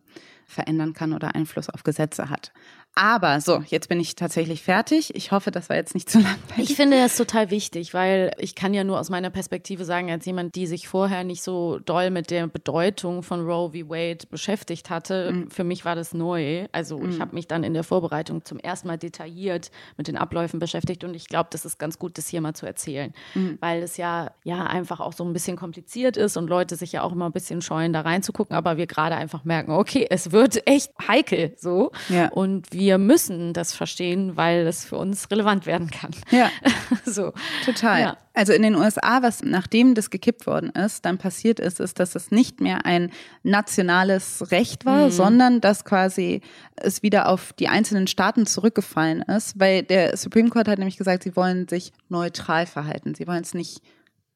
[0.49, 2.51] verändern kann oder Einfluss auf Gesetze hat.
[2.95, 5.15] Aber so, jetzt bin ich tatsächlich fertig.
[5.15, 6.35] Ich hoffe, das war jetzt nicht zu lang.
[6.57, 10.25] Ich finde das total wichtig, weil ich kann ja nur aus meiner Perspektive sagen, als
[10.25, 13.89] jemand, die sich vorher nicht so doll mit der Bedeutung von Roe v.
[13.89, 15.51] Wade beschäftigt hatte, mhm.
[15.51, 16.65] für mich war das neu.
[16.71, 17.09] Also mhm.
[17.12, 21.03] ich habe mich dann in der Vorbereitung zum ersten Mal detailliert mit den Abläufen beschäftigt
[21.03, 23.57] und ich glaube, das ist ganz gut, das hier mal zu erzählen, mhm.
[23.62, 27.03] weil es ja ja einfach auch so ein bisschen kompliziert ist und Leute sich ja
[27.03, 30.38] auch immer ein bisschen scheuen, da reinzugucken, aber wir gerade einfach merken, okay, es wird
[30.65, 32.30] echt heikel so ja.
[32.30, 36.10] und wir wir müssen das verstehen, weil es für uns relevant werden kann.
[36.32, 36.49] Ja,
[37.06, 37.34] so.
[37.63, 38.02] Total.
[38.02, 38.17] Ja.
[38.34, 42.15] Also in den USA, was nachdem das gekippt worden ist, dann passiert ist, ist, dass
[42.15, 43.12] es nicht mehr ein
[43.43, 45.12] nationales Recht war, mhm.
[45.12, 46.41] sondern dass quasi
[46.78, 51.21] es wieder auf die einzelnen Staaten zurückgefallen ist, weil der Supreme Court hat nämlich gesagt,
[51.21, 53.13] sie wollen sich neutral verhalten.
[53.13, 53.84] Sie wollen es nicht,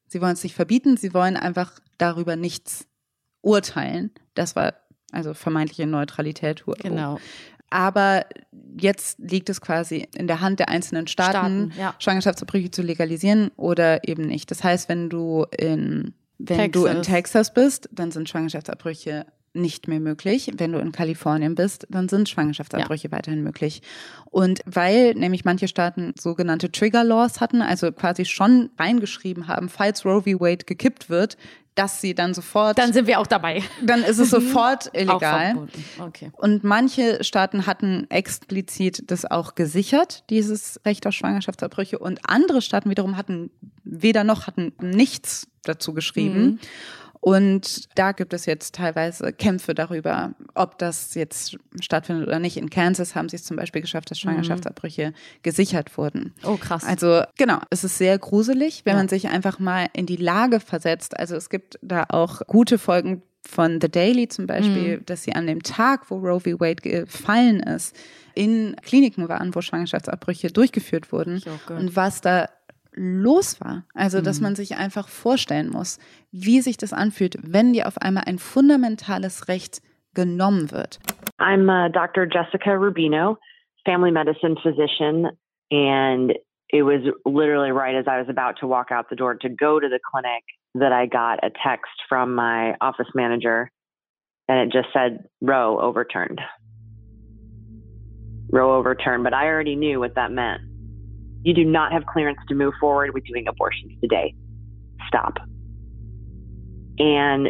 [0.06, 2.86] sie wollen es nicht verbieten, sie wollen einfach darüber nichts
[3.42, 4.12] urteilen.
[4.36, 4.76] Das war
[5.14, 6.64] also vermeintliche Neutralität.
[6.80, 7.20] Genau.
[7.70, 8.26] Aber
[8.78, 11.96] jetzt liegt es quasi in der Hand der einzelnen Staaten, Staaten ja.
[11.98, 14.52] Schwangerschaftsabbrüche zu legalisieren oder eben nicht.
[14.52, 16.84] Das heißt, wenn du in, wenn Texas.
[16.84, 20.52] du in Texas bist, dann sind Schwangerschaftsabbrüche nicht mehr möglich.
[20.58, 23.12] Wenn du in Kalifornien bist, dann sind Schwangerschaftsabbrüche ja.
[23.12, 23.82] weiterhin möglich.
[24.26, 30.06] Und weil nämlich manche Staaten sogenannte Trigger Laws hatten, also quasi schon reingeschrieben haben, falls
[30.06, 30.40] Roe v.
[30.40, 31.38] Wade gekippt wird,
[31.76, 32.78] dass sie dann sofort.
[32.78, 33.64] Dann sind wir auch dabei.
[33.82, 35.68] Dann ist es sofort illegal.
[36.00, 36.32] okay.
[36.34, 42.00] Und manche Staaten hatten explizit das auch gesichert, dieses Recht auf Schwangerschaftsabbrüche.
[42.00, 43.50] Und andere Staaten wiederum hatten
[43.84, 46.44] weder noch, hatten nichts dazu geschrieben.
[46.44, 46.60] Mhm.
[47.24, 52.58] Und da gibt es jetzt teilweise Kämpfe darüber, ob das jetzt stattfindet oder nicht.
[52.58, 54.24] In Kansas haben sie es zum Beispiel geschafft, dass mhm.
[54.24, 55.14] Schwangerschaftsabbrüche mhm.
[55.42, 56.34] gesichert wurden.
[56.44, 56.84] Oh, krass.
[56.84, 58.98] Also genau, es ist sehr gruselig, wenn ja.
[58.98, 61.18] man sich einfach mal in die Lage versetzt.
[61.18, 65.06] Also es gibt da auch gute Folgen von The Daily zum Beispiel, mhm.
[65.06, 66.60] dass sie an dem Tag, wo Roe v.
[66.60, 67.96] Wade gefallen ist,
[68.36, 72.50] in Kliniken waren, wo Schwangerschaftsabbrüche durchgeführt wurden und was da
[72.96, 73.84] los war.
[73.94, 74.44] Also, dass mhm.
[74.44, 76.00] man sich einfach vorstellen muss,
[76.32, 79.82] wie sich das anfühlt, wenn dir auf einmal ein fundamentales Recht
[80.14, 81.00] genommen wird.
[81.40, 82.26] I'm uh, Dr.
[82.26, 83.38] Jessica Rubino,
[83.86, 85.32] family medicine physician,
[85.72, 86.34] and
[86.70, 89.80] it was literally right as I was about to walk out the door to go
[89.80, 90.44] to the clinic
[90.76, 93.70] that I got a text from my office manager,
[94.48, 96.42] and it just said Roe overturned.
[98.52, 100.62] Roe overturned, but I already knew what that meant.
[101.44, 104.34] You do not have clearance to move forward with doing abortions today.
[105.08, 105.38] Stop.
[107.00, 107.50] And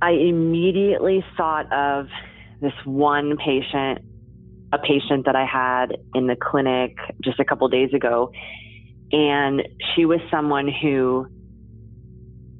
[0.00, 2.06] I immediately thought of
[2.60, 4.00] this one patient,
[4.72, 8.32] a patient that I had in the clinic just a couple days ago.
[9.12, 11.26] And she was someone who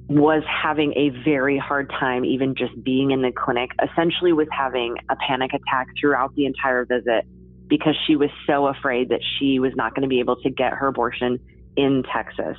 [0.09, 4.97] was having a very hard time even just being in the clinic, essentially was having
[5.09, 7.25] a panic attack throughout the entire visit
[7.69, 10.73] because she was so afraid that she was not going to be able to get
[10.79, 11.39] her abortion
[11.75, 12.57] in Texas.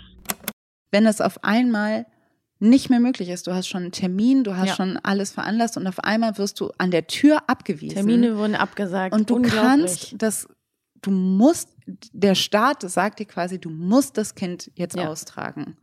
[0.93, 2.07] wenn es auf einmal
[2.59, 3.47] nicht mehr möglich ist.
[3.47, 4.75] Du hast schon einen Termin, du hast Ja.
[4.75, 7.95] schon alles veranlasst und auf einmal wirst du an der Tür abgewiesen.
[7.95, 9.15] Termine wurden abgesagt.
[9.15, 10.47] und du kannst das,
[11.01, 11.71] du musst,
[12.13, 15.09] der Staat sagt dir quasi, du musst das Kind jetzt Ja.
[15.09, 15.77] austragen.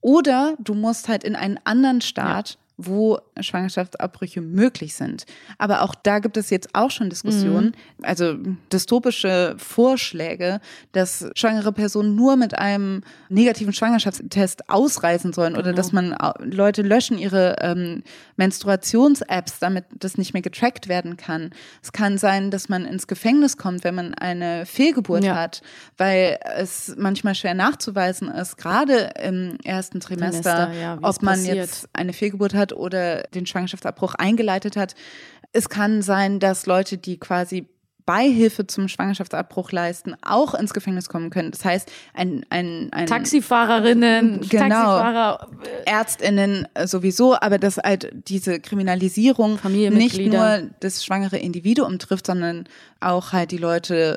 [0.00, 5.24] Oder du musst halt in einen anderen Staat, wo Schwangerschaftsabbrüche möglich sind.
[5.58, 8.34] Aber auch da gibt es jetzt auch schon Diskussionen, also
[8.72, 10.60] dystopische Vorschläge,
[10.92, 17.18] dass schwangere Personen nur mit einem negativen Schwangerschaftstest ausreisen sollen oder dass man Leute löschen
[17.18, 18.02] ihre ähm,
[18.36, 21.50] Menstruations-Apps, damit das nicht mehr getrackt werden kann.
[21.82, 25.34] Es kann sein, dass man ins Gefängnis kommt, wenn man eine Fehlgeburt Ja.
[25.36, 25.62] hat,
[25.96, 31.56] weil es manchmal schwer nachzuweisen ist, gerade im ersten Trimester, Trimester, ja, ob man passiert.
[31.56, 34.94] jetzt eine Fehlgeburt hat oder den Schwangerschaftsabbruch eingeleitet hat.
[35.52, 37.68] Es kann sein, dass Leute, die quasi
[38.06, 41.50] Beihilfe zum Schwangerschaftsabbruch leisten, auch ins Gefängnis kommen können.
[41.50, 44.68] Das heißt, ein, ein, ein Taxifahrerinnen, Genau.
[44.68, 45.48] Taxifahrer,
[45.84, 52.68] Ärztinnen äh, sowieso, aber dass halt diese Kriminalisierung nicht nur das schwangere Individuum trifft, sondern
[53.00, 54.16] auch halt die Leute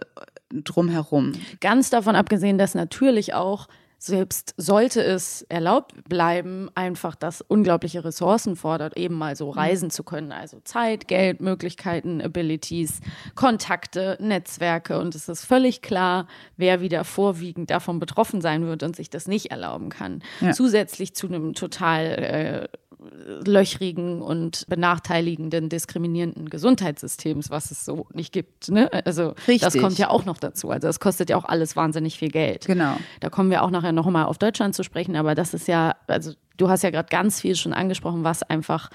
[0.52, 1.34] drumherum.
[1.60, 3.68] Ganz davon abgesehen, dass natürlich auch,
[4.02, 10.04] selbst sollte es erlaubt bleiben, einfach das unglaubliche Ressourcen fordert, eben mal so reisen zu
[10.04, 10.32] können.
[10.32, 13.02] Also Zeit, Geld, Möglichkeiten, Abilities,
[13.36, 15.00] Kontakte, Netzwerke.
[15.00, 19.28] Und es ist völlig klar, wer wieder vorwiegend davon betroffen sein wird und sich das
[19.28, 20.24] nicht erlauben kann.
[20.40, 20.54] Ja.
[20.54, 22.89] Zusätzlich zu einem total äh,
[23.46, 28.70] löchrigen und benachteiligenden, diskriminierenden Gesundheitssystems, was es so nicht gibt.
[28.70, 28.92] Ne?
[29.06, 29.82] Also das Richtig.
[29.82, 30.70] kommt ja auch noch dazu.
[30.70, 32.66] Also das kostet ja auch alles wahnsinnig viel Geld.
[32.66, 32.98] Genau.
[33.22, 35.96] Da kommen wir auch nachher noch mal auf Deutschland zu sprechen, aber das ist ja,
[36.08, 38.90] also du hast ja gerade ganz viel schon angesprochen, was einfach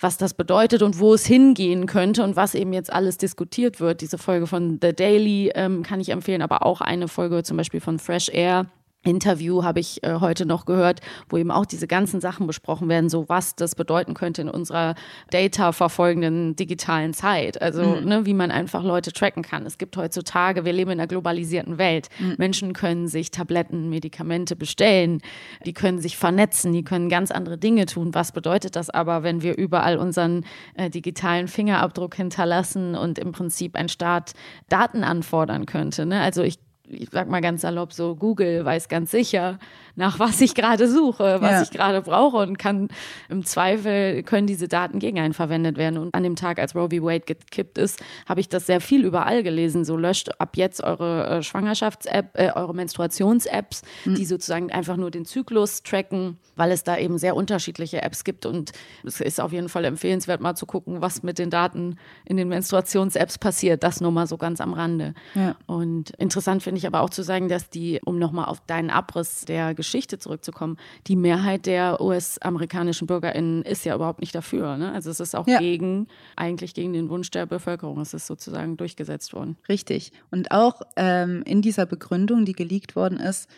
[0.00, 4.00] was das bedeutet und wo es hingehen könnte und was eben jetzt alles diskutiert wird.
[4.00, 7.80] Diese Folge von The Daily ähm, kann ich empfehlen, aber auch eine Folge zum Beispiel
[7.80, 8.66] von Fresh Air.
[9.04, 13.08] Interview habe ich äh, heute noch gehört, wo eben auch diese ganzen Sachen besprochen werden,
[13.08, 14.94] so was das bedeuten könnte in unserer
[15.30, 17.60] Data verfolgenden digitalen Zeit.
[17.60, 19.66] Also, ne, wie man einfach Leute tracken kann.
[19.66, 22.08] Es gibt heutzutage, wir leben in einer globalisierten Welt.
[22.38, 25.20] Menschen können sich Tabletten, Medikamente bestellen,
[25.64, 28.14] die können sich vernetzen, die können ganz andere Dinge tun.
[28.14, 33.76] Was bedeutet das aber, wenn wir überall unseren äh, digitalen Fingerabdruck hinterlassen und im Prinzip
[33.76, 34.32] ein Staat
[34.68, 36.06] Daten anfordern könnte?
[36.06, 36.20] Ne?
[36.20, 39.58] Also ich ich sag mal ganz salopp so, Google weiß ganz sicher,
[39.96, 41.62] nach was ich gerade suche, was Ja.
[41.62, 42.88] ich gerade brauche und kann
[43.28, 45.98] im Zweifel können diese Daten gegen einen verwendet werden.
[45.98, 47.02] Und an dem Tag, als Roe v.
[47.04, 49.84] Wade gekippt ist, habe ich das sehr viel überall gelesen.
[49.84, 55.24] So löscht ab jetzt eure äh, Schwangerschafts-App, äh, eure Menstruations-Apps, die sozusagen einfach nur den
[55.24, 58.46] Zyklus tracken, weil es da eben sehr unterschiedliche Apps gibt.
[58.46, 58.72] Und
[59.04, 62.48] es ist auf jeden Fall empfehlenswert, mal zu gucken, was mit den Daten in den
[62.48, 63.82] Menstruations-Apps passiert.
[63.84, 65.14] Das nur mal so ganz am Rande.
[65.34, 65.54] Ja.
[65.66, 69.44] Und interessant finde ich aber auch zu sagen, dass die, um nochmal auf deinen Abriss
[69.44, 74.76] der Geschichte zurückzukommen, die Mehrheit der US-amerikanischen BürgerInnen ist ja überhaupt nicht dafür.
[74.76, 74.92] Ne?
[74.92, 75.58] Also es ist auch Ja.
[75.58, 78.00] gegen, eigentlich gegen den Wunsch der Bevölkerung.
[78.00, 79.56] Es ist sozusagen durchgesetzt worden.
[79.68, 80.12] Richtig.
[80.30, 83.48] Und auch ähm, in dieser Begründung, die geleakt worden ist,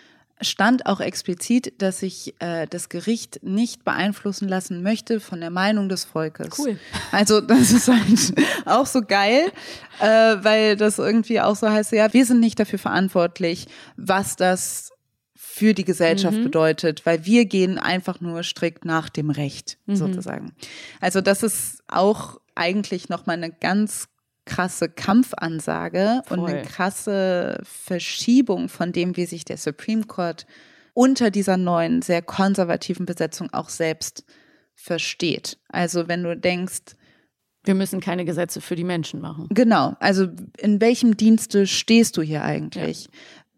[0.40, 5.88] stand auch explizit, dass sich äh, das Gericht nicht beeinflussen lassen möchte von der Meinung
[5.88, 6.58] des Volkes.
[6.58, 6.78] Cool.
[7.12, 8.34] Also das ist halt
[8.66, 9.50] auch so geil,
[10.00, 14.90] äh, weil das irgendwie auch so heißt, ja, wir sind nicht dafür verantwortlich, was das
[15.34, 20.52] für die Gesellschaft bedeutet, weil wir gehen einfach nur strikt nach dem Recht sozusagen.
[21.00, 24.08] Also das ist auch eigentlich noch mal eine ganz
[24.46, 26.48] krasse Kampfansage und Voll.
[26.48, 30.46] eine krasse Verschiebung von dem, wie sich der Supreme Court
[30.94, 34.24] unter dieser neuen, sehr konservativen Besetzung auch selbst
[34.74, 35.58] versteht.
[35.68, 36.96] Also wenn du denkst,
[37.66, 39.48] Wir müssen keine Gesetze für die Menschen machen.
[39.50, 43.08] Genau, also in welchem Dienste stehst du hier eigentlich?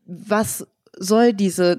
[0.06, 1.76] Was soll diese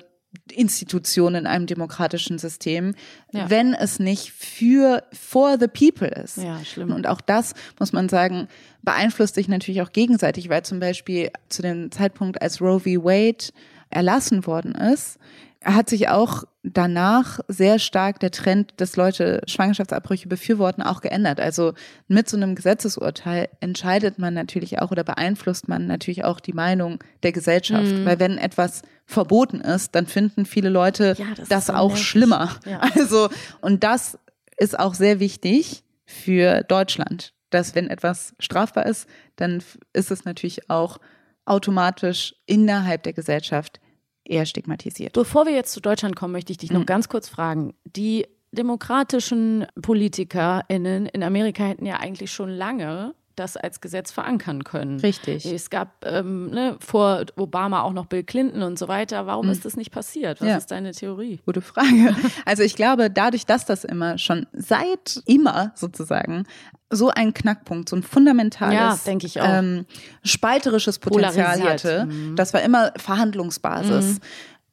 [0.51, 2.93] Institution in einem demokratischen System,
[3.31, 3.49] Ja.
[3.49, 6.37] wenn es nicht für for the people ist?
[6.37, 6.91] Ja, schlimm.
[6.91, 8.47] Und auch das muss man sagen,
[8.83, 13.03] beeinflusst sich natürlich auch gegenseitig, weil zum Beispiel zu dem Zeitpunkt, als Roe v.
[13.03, 13.45] Wade
[13.89, 15.17] erlassen worden ist,
[15.63, 21.39] hat sich auch danach sehr stark der Trend, dass Leute Schwangerschaftsabbrüche befürworten, auch geändert.
[21.41, 21.73] Also
[22.07, 26.99] mit so einem Gesetzesurteil entscheidet man natürlich auch oder beeinflusst man natürlich auch die Meinung
[27.23, 27.91] der Gesellschaft.
[27.91, 28.05] Mhm.
[28.05, 32.07] Weil wenn etwas verboten ist, dann finden viele Leute Ja, das das so auch nervig.
[32.07, 32.55] schlimmer.
[32.65, 32.79] Ja.
[32.95, 33.29] Also,
[33.61, 34.19] und das
[34.57, 40.69] ist auch sehr wichtig für Deutschland, dass wenn etwas strafbar ist, dann ist es natürlich
[40.69, 40.99] auch
[41.45, 43.79] automatisch innerhalb der Gesellschaft
[44.23, 45.13] eher stigmatisiert.
[45.13, 47.73] Bevor wir jetzt zu Deutschland kommen, möchte ich dich noch ganz kurz fragen.
[47.85, 54.99] Die demokratischen PolitikerInnen in Amerika hätten ja eigentlich schon lange das als Gesetz verankern können.
[54.99, 55.45] Richtig.
[55.45, 59.25] Es gab ähm, ne, vor Obama auch noch Bill Clinton und so weiter.
[59.25, 59.51] Warum Mhm.
[59.53, 60.41] ist das nicht passiert?
[60.41, 60.57] Was Ja.
[60.57, 61.39] ist deine Theorie?
[61.45, 62.15] Gute Frage.
[62.45, 66.45] Also ich glaube, dadurch, dass das immer schon seit immer sozusagen
[66.89, 69.47] so ein Knackpunkt, so ein fundamentales, Ja, denke ich auch.
[69.47, 69.85] Ähm,
[70.23, 72.35] spalterisches Potenzial hatte, Mhm.
[72.35, 74.19] das war immer Verhandlungsbasis.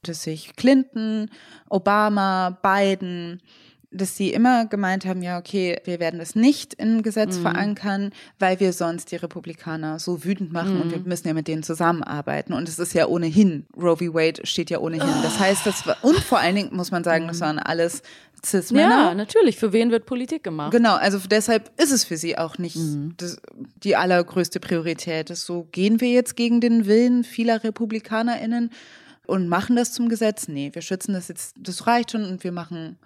[0.03, 1.31] Dass sich Clinton,
[1.69, 3.41] Obama, Biden,
[3.97, 8.61] dass sie immer gemeint haben, ja, okay, wir werden das nicht im Gesetz verankern, weil
[8.61, 12.53] wir sonst die Republikaner so wütend machen und wir müssen ja mit denen zusammenarbeiten.
[12.53, 14.15] Und es ist ja ohnehin, Roe v.
[14.15, 15.23] Wade steht ja ohnehin.
[15.23, 18.03] Das heißt, das war, und vor allen Dingen muss man sagen, das waren alles
[18.45, 19.09] Cis-Männer.
[19.09, 19.57] Ja, natürlich.
[19.57, 20.71] Für wen wird Politik gemacht?
[20.71, 22.79] Genau, also deshalb ist es für sie auch nicht
[23.17, 23.41] das,
[23.83, 25.31] die allergrößte Priorität.
[25.31, 28.71] Das so, gehen wir jetzt gegen den Willen vieler RepublikanerInnen
[29.27, 30.49] und machen das zum Gesetz?
[30.49, 32.99] Nee, wir schützen das jetzt, das reicht schon und wir machen,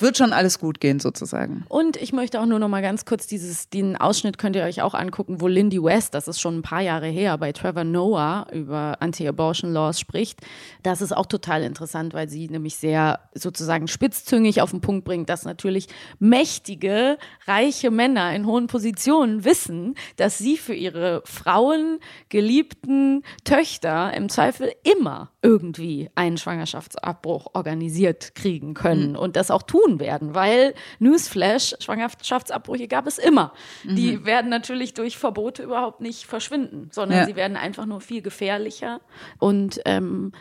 [0.00, 1.64] wird schon alles gut gehen sozusagen.
[1.68, 4.82] Und ich möchte auch nur noch mal ganz kurz dieses, den Ausschnitt könnt ihr euch
[4.82, 8.46] auch angucken, wo Lindy West, das ist schon ein paar Jahre her, bei Trevor Noah
[8.52, 10.40] über Anti-Abortion Laws spricht.
[10.82, 15.28] Das ist auch total interessant, weil sie nämlich sehr sozusagen spitzzüngig auf den Punkt bringt,
[15.28, 23.22] dass natürlich mächtige, reiche Männer in hohen Positionen wissen, dass sie für ihre Frauen, geliebten
[23.44, 30.34] Töchter im Zweifel immer irgendwie einen Schwangerschaftsabbruch organisiert kriegen können und das auch tun werden,
[30.34, 33.52] weil Newsflash, Schwangerschaftsabbrüche gab es immer.
[33.84, 37.24] Die werden natürlich durch Verbote überhaupt nicht verschwinden, sondern Ja.
[37.26, 39.00] sie werden einfach nur viel gefährlicher
[39.38, 40.32] und ähm,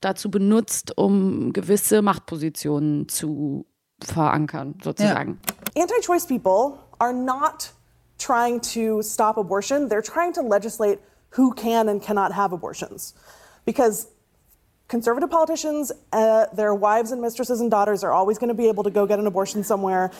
[0.00, 3.66] dazu benutzt, um gewisse Machtpositionen zu
[4.02, 5.38] verankern, sozusagen.
[5.76, 7.72] anti choice people are not
[8.18, 10.98] trying to stop abortion, they're trying to legislate
[11.36, 13.14] who can and cannot have abortions.
[13.64, 14.08] Because
[14.92, 18.84] conservative politicians, uh, their wives and mistresses and daughters are always going to be able
[18.84, 20.10] to go get an abortion somewhere.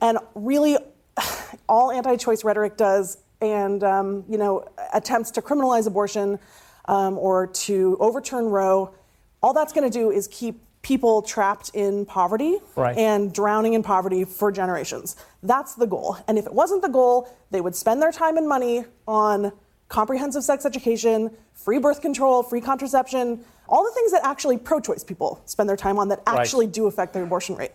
[0.00, 0.78] And really,
[1.68, 6.38] all anti choice rhetoric does, and, um, you know, attempts to criminalize abortion
[6.86, 8.94] um, or to overturn Roe,
[9.42, 12.96] all that's going to do is keep people trapped in poverty Right.
[12.96, 15.16] and drowning in poverty for generations.
[15.42, 16.16] That's the goal.
[16.26, 19.52] And if it wasn't the goal, they would spend their time and money on
[19.88, 25.04] comprehensive sex education, free birth control, free contraception, all the things that actually pro choice
[25.04, 26.38] people spend their time on that Right.
[26.40, 27.72] actually do affect their abortion rate.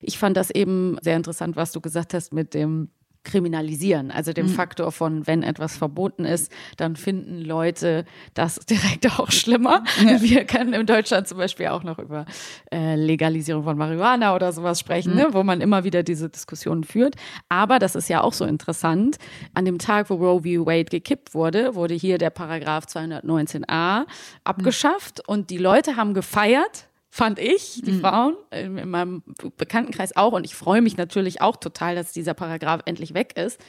[0.00, 2.90] Ich fand das eben sehr interessant, was du gesagt hast mit dem
[3.24, 8.04] Kriminalisieren, also dem Faktor von, wenn etwas verboten ist, dann finden Leute
[8.34, 9.84] das direkt auch schlimmer.
[10.20, 12.24] Wir können in Deutschland zum Beispiel auch noch über
[12.72, 17.16] äh, Legalisierung von Marihuana oder sowas sprechen, ne, wo man immer wieder diese Diskussionen führt.
[17.48, 19.18] Aber das ist ja auch so interessant.
[19.54, 20.66] An dem Tag, wo Roe v.
[20.66, 24.06] Wade gekippt wurde, wurde hier der Paragraph 219a
[24.44, 29.22] abgeschafft und die Leute haben gefeiert, fand ich, die Frauen in, in meinem
[29.56, 30.32] Bekanntenkreis auch.
[30.32, 33.60] Und ich freue mich natürlich auch total, dass dieser Paragraph endlich weg ist.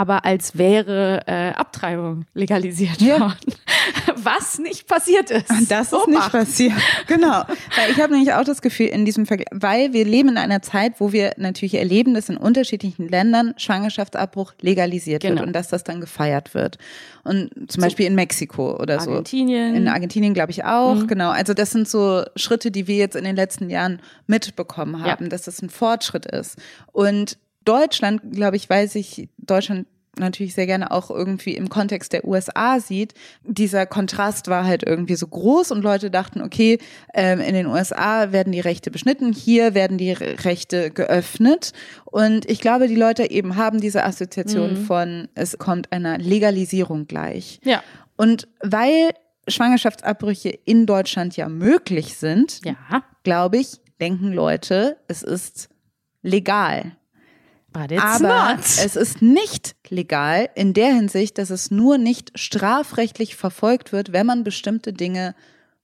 [0.00, 3.20] Aber als wäre äh, Abtreibung legalisiert Ja.
[3.20, 3.54] worden.
[4.22, 5.50] Was nicht passiert ist.
[5.68, 6.32] Das ist nicht Obacht.
[6.32, 6.72] passiert.
[7.06, 7.42] Genau.
[7.76, 10.62] Weil ich habe nämlich auch das Gefühl in diesem Vergleich, weil wir leben in einer
[10.62, 15.36] Zeit, wo wir natürlich erleben, dass in unterschiedlichen Ländern Schwangerschaftsabbruch legalisiert Genau.
[15.36, 16.78] wird und dass das dann gefeiert wird.
[17.24, 19.10] Und zum Beispiel in Mexiko oder so.
[19.10, 19.72] Argentinien.
[19.72, 19.76] Mhm.
[19.76, 21.28] In Argentinien glaube ich auch, genau.
[21.30, 25.28] Also das sind so Schritte, die wir jetzt in den letzten Jahren mitbekommen haben, Ja.
[25.30, 26.56] dass das ein Fortschritt ist.
[26.92, 29.86] Und Deutschland, glaube ich, weiß ich, Deutschland
[30.18, 33.14] natürlich sehr gerne auch irgendwie im Kontext der USA sieht.
[33.44, 36.78] Dieser Kontrast war halt irgendwie so groß und Leute dachten, okay,
[37.14, 41.72] ähm, in den USA werden die Rechte beschnitten, hier werden die Re- Rechte geöffnet.
[42.04, 47.60] Und ich glaube, die Leute eben haben diese Assoziation von, es kommt einer Legalisierung gleich.
[47.64, 47.82] Ja.
[48.16, 49.10] Und weil
[49.48, 52.76] Schwangerschaftsabbrüche in Deutschland ja möglich sind, Ja.
[53.22, 55.68] glaube ich, denken Leute, es ist
[56.22, 56.96] legal.
[57.72, 58.60] Aber not.
[58.64, 64.26] es ist nicht legal in der Hinsicht, dass es nur nicht strafrechtlich verfolgt wird, wenn
[64.26, 65.34] man bestimmte Dinge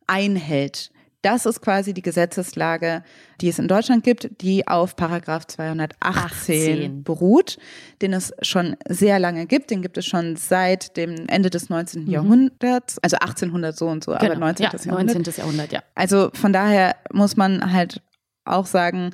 [0.07, 0.91] einhält.
[1.23, 3.03] Das ist quasi die Gesetzeslage,
[3.41, 7.03] die es in Deutschland gibt, die auf Paragraph 218 18.
[7.03, 7.59] beruht,
[8.01, 9.71] den es schon sehr lange gibt.
[9.71, 12.07] Den gibt es schon seit dem Ende des 19.
[12.07, 14.39] Jahrhunderts, also 1800 so und so, aber Genau.
[14.39, 14.65] 19.
[14.67, 15.17] ja, Jahrhundert.
[15.17, 15.35] 19.
[15.37, 15.83] Jahrhundert, ja.
[15.97, 18.03] Also von daher muss man halt
[18.45, 19.11] auch sagen,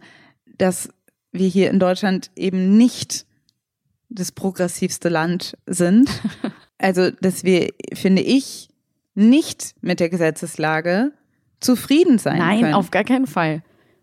[0.59, 0.91] dass
[1.33, 3.27] wir hier in Deutschland eben nicht
[4.09, 6.09] das progressivste Land sind.
[6.79, 8.69] Also, dass wir, finde ich,
[9.15, 11.13] nicht mit der Gesetzeslage
[11.61, 12.75] zufrieden sein Nein, können.
[12.75, 13.63] auf gar keinen Fall.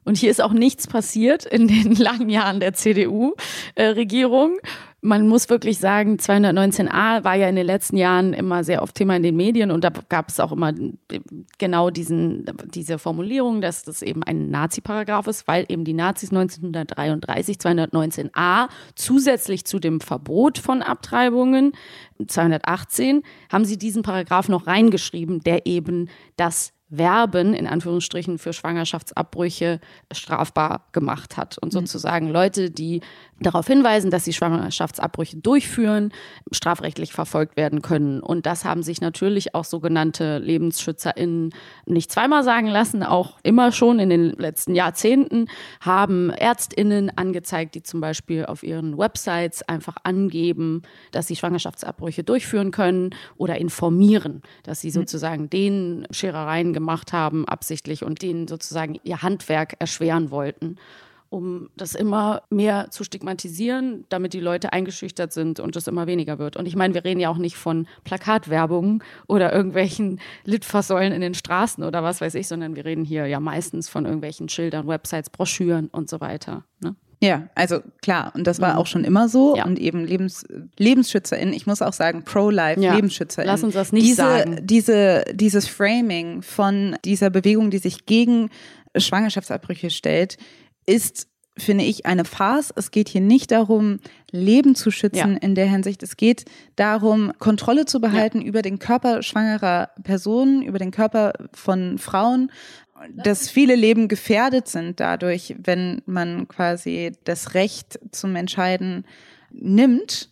[0.10, 4.58] Und hier ist auch nichts passiert in den langen Jahren der CDU-Regierung.
[5.02, 9.16] Man muss wirklich sagen, 219a war ja in den letzten Jahren immer sehr oft Thema
[9.16, 10.74] in den Medien und da gab es auch immer
[11.60, 12.44] genau diesen,
[12.74, 19.64] diese Formulierung, dass das eben ein Nazi-Paragraph ist, weil eben die Nazis 1933 219a zusätzlich
[19.64, 21.74] zu dem Verbot von Abtreibungen
[22.26, 29.80] 218 haben sie diesen Paragraph noch reingeschrieben, der eben das Werben in Anführungsstrichen für Schwangerschaftsabbrüche
[30.12, 31.58] strafbar gemacht hat.
[31.58, 31.80] Und mhm.
[31.80, 33.02] sozusagen Leute, die
[33.40, 36.12] darauf hinweisen, dass sie Schwangerschaftsabbrüche durchführen,
[36.52, 38.20] strafrechtlich verfolgt werden können.
[38.20, 41.54] Und das haben sich natürlich auch sogenannte LebensschützerInnen
[41.86, 43.04] nicht zweimal sagen lassen.
[43.04, 45.48] Auch immer schon in den letzten Jahrzehnten
[45.82, 50.82] haben ÄrztInnen angezeigt, die zum Beispiel auf ihren Websites einfach angeben,
[51.12, 54.94] dass sie Schwangerschaftsabbrüche durchführen können oder informieren, dass sie mhm.
[54.94, 60.78] sozusagen den Scherereien gemacht haben, absichtlich und denen sozusagen ihr Handwerk erschweren wollten
[61.30, 66.40] um das immer mehr zu stigmatisieren, damit die Leute eingeschüchtert sind und es immer weniger
[66.40, 66.58] wird.
[66.58, 71.34] Und ich meine, wir reden ja auch nicht von Plakatwerbung oder irgendwelchen Litfaßsäulen in den
[71.34, 75.30] Straßen oder was weiß ich, sondern wir reden hier ja meistens von irgendwelchen Schildern, Websites,
[75.30, 76.64] Broschüren und so weiter.
[76.82, 76.96] Ne?
[77.22, 78.80] Ja, also klar, und das war mhm.
[78.80, 79.56] auch schon immer so.
[79.58, 79.66] Ja.
[79.66, 80.46] Und eben Lebens,
[80.78, 82.96] LebensschützerInnen, ich muss auch sagen, Pro-Life, ja.
[82.96, 83.54] LebensschützerInnen.
[83.54, 84.60] Lass uns das nicht diese, sagen.
[84.64, 88.50] Diese, dieses Framing von dieser Bewegung, die sich gegen
[88.96, 90.38] Schwangerschaftsabbrüche stellt,
[90.90, 92.74] ist finde ich, eine Farce.
[92.76, 94.00] Es geht hier nicht darum,
[94.32, 95.38] Leben zu schützen ja.
[95.42, 96.02] in der Hinsicht.
[96.04, 98.48] Es geht darum, Kontrolle zu behalten ja.
[98.48, 102.52] über den Körper schwangerer Personen, über den Körper von Frauen,
[103.14, 109.06] dass viele Leben gefährdet sind dadurch, wenn man quasi das Recht zum Entscheiden
[109.52, 110.30] nimmt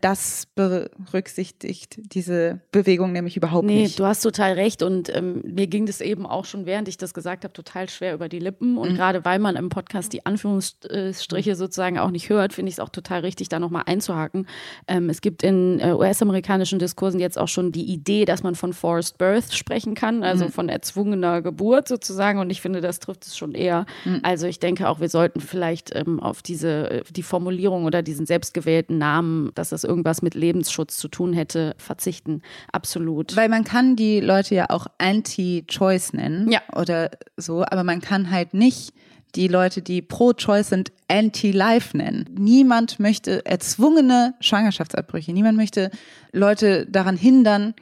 [0.00, 3.98] das berücksichtigt diese Bewegung nämlich überhaupt nee, nicht.
[3.98, 4.82] Nee, du hast total recht.
[4.82, 8.14] Und ähm, mir ging das eben auch schon, während ich das gesagt habe, total schwer
[8.14, 8.78] über die Lippen.
[8.78, 8.96] Und mhm.
[8.96, 12.88] gerade weil man im Podcast die Anführungsstriche sozusagen auch nicht hört, finde ich es auch
[12.88, 14.46] total richtig, da nochmal einzuhaken.
[14.86, 18.72] Ähm, es gibt in äh, US-amerikanischen Diskursen jetzt auch schon die Idee, dass man von
[18.72, 20.52] Forced Birth sprechen kann, also mhm.
[20.52, 22.38] von erzwungener Geburt sozusagen.
[22.38, 23.86] Und ich finde, das trifft es schon eher.
[24.04, 24.20] Mhm.
[24.22, 28.26] Also ich denke auch, wir sollten vielleicht ähm, auf diese, äh, die Formulierung oder diesen
[28.26, 32.42] selbstgewählten Namen, dass das irgendwas mit Lebensschutz zu tun hätte, verzichten.
[32.70, 33.34] Absolut.
[33.34, 36.60] Weil man kann die Leute ja auch Anti-Choice nennen ja.
[36.76, 38.92] oder so, aber man kann halt nicht
[39.34, 42.24] die Leute, die pro-Choice sind, anti-life nennen.
[42.38, 45.32] Niemand möchte erzwungene Schwangerschaftsabbrüche.
[45.32, 45.90] Niemand möchte
[46.32, 47.74] Leute daran hindern,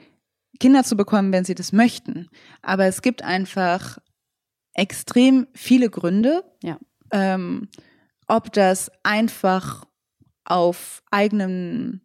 [0.59, 2.29] Kinder zu bekommen, wenn sie das möchten.
[2.63, 3.99] Aber es gibt einfach
[4.75, 6.43] extrem viele Gründe.
[6.63, 6.79] Ja.
[7.13, 7.69] Ähm,
[8.27, 9.87] ob das einfach
[10.47, 12.01] auf eigenem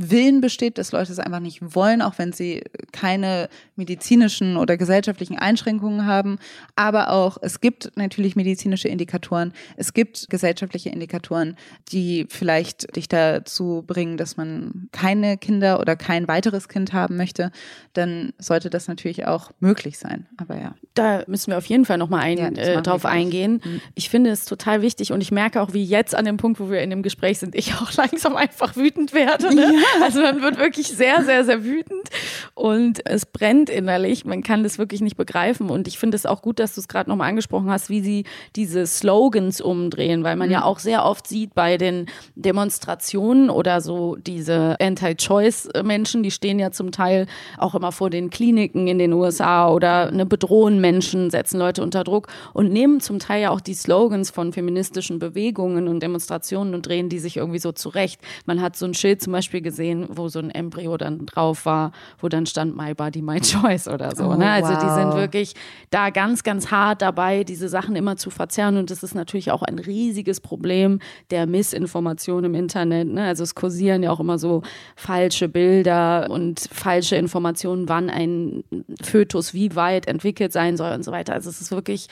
[0.00, 5.36] Willen besteht, dass Leute es einfach nicht wollen, auch wenn sie keine medizinischen oder gesellschaftlichen
[5.36, 6.38] Einschränkungen haben.
[6.76, 11.56] Aber auch, es gibt natürlich medizinische Indikatoren, es gibt gesellschaftliche Indikatoren,
[11.90, 17.50] die vielleicht dich dazu bringen, dass man keine Kinder oder kein weiteres Kind haben möchte.
[17.92, 20.28] Dann sollte das natürlich auch möglich sein.
[20.36, 20.76] Aber ja.
[20.94, 23.60] Da müssen wir auf jeden Fall nochmal ein, ja, äh, drauf eingehen.
[23.64, 23.80] Mhm.
[23.96, 26.70] Ich finde es total wichtig und ich merke auch, wie jetzt an dem Punkt, wo
[26.70, 29.54] wir in dem Gespräch sind, ich auch langsam einfach wütend werde.
[29.54, 29.62] Ne?
[29.62, 29.87] Ja.
[30.02, 32.08] Also man wird wirklich sehr, sehr, sehr wütend
[32.54, 34.24] und es brennt innerlich.
[34.24, 35.70] Man kann das wirklich nicht begreifen.
[35.70, 38.24] Und ich finde es auch gut, dass du es gerade nochmal angesprochen hast, wie sie
[38.56, 40.54] diese Slogans umdrehen, weil man mhm.
[40.54, 46.70] ja auch sehr oft sieht bei den Demonstrationen oder so diese Anti-Choice-Menschen, die stehen ja
[46.70, 47.26] zum Teil
[47.58, 52.04] auch immer vor den Kliniken in den USA oder ne, bedrohen Menschen, setzen Leute unter
[52.04, 56.86] Druck und nehmen zum Teil ja auch die Slogans von feministischen Bewegungen und Demonstrationen und
[56.86, 58.20] drehen die sich irgendwie so zurecht.
[58.46, 59.77] Man hat so ein Schild zum Beispiel gesehen,
[60.10, 64.14] wo so ein Embryo dann drauf war, wo dann stand My Body, My Choice oder
[64.14, 64.24] so.
[64.24, 64.50] Oh, ne?
[64.50, 64.78] Also wow.
[64.82, 65.54] die sind wirklich
[65.90, 68.76] da ganz, ganz hart dabei, diese Sachen immer zu verzerren.
[68.76, 71.00] Und das ist natürlich auch ein riesiges Problem
[71.30, 73.08] der Missinformation im Internet.
[73.08, 73.24] Ne?
[73.24, 74.62] Also es kursieren ja auch immer so
[74.96, 78.64] falsche Bilder und falsche Informationen, wann ein
[79.02, 81.32] Fötus wie weit entwickelt sein soll und so weiter.
[81.32, 82.08] Also es ist wirklich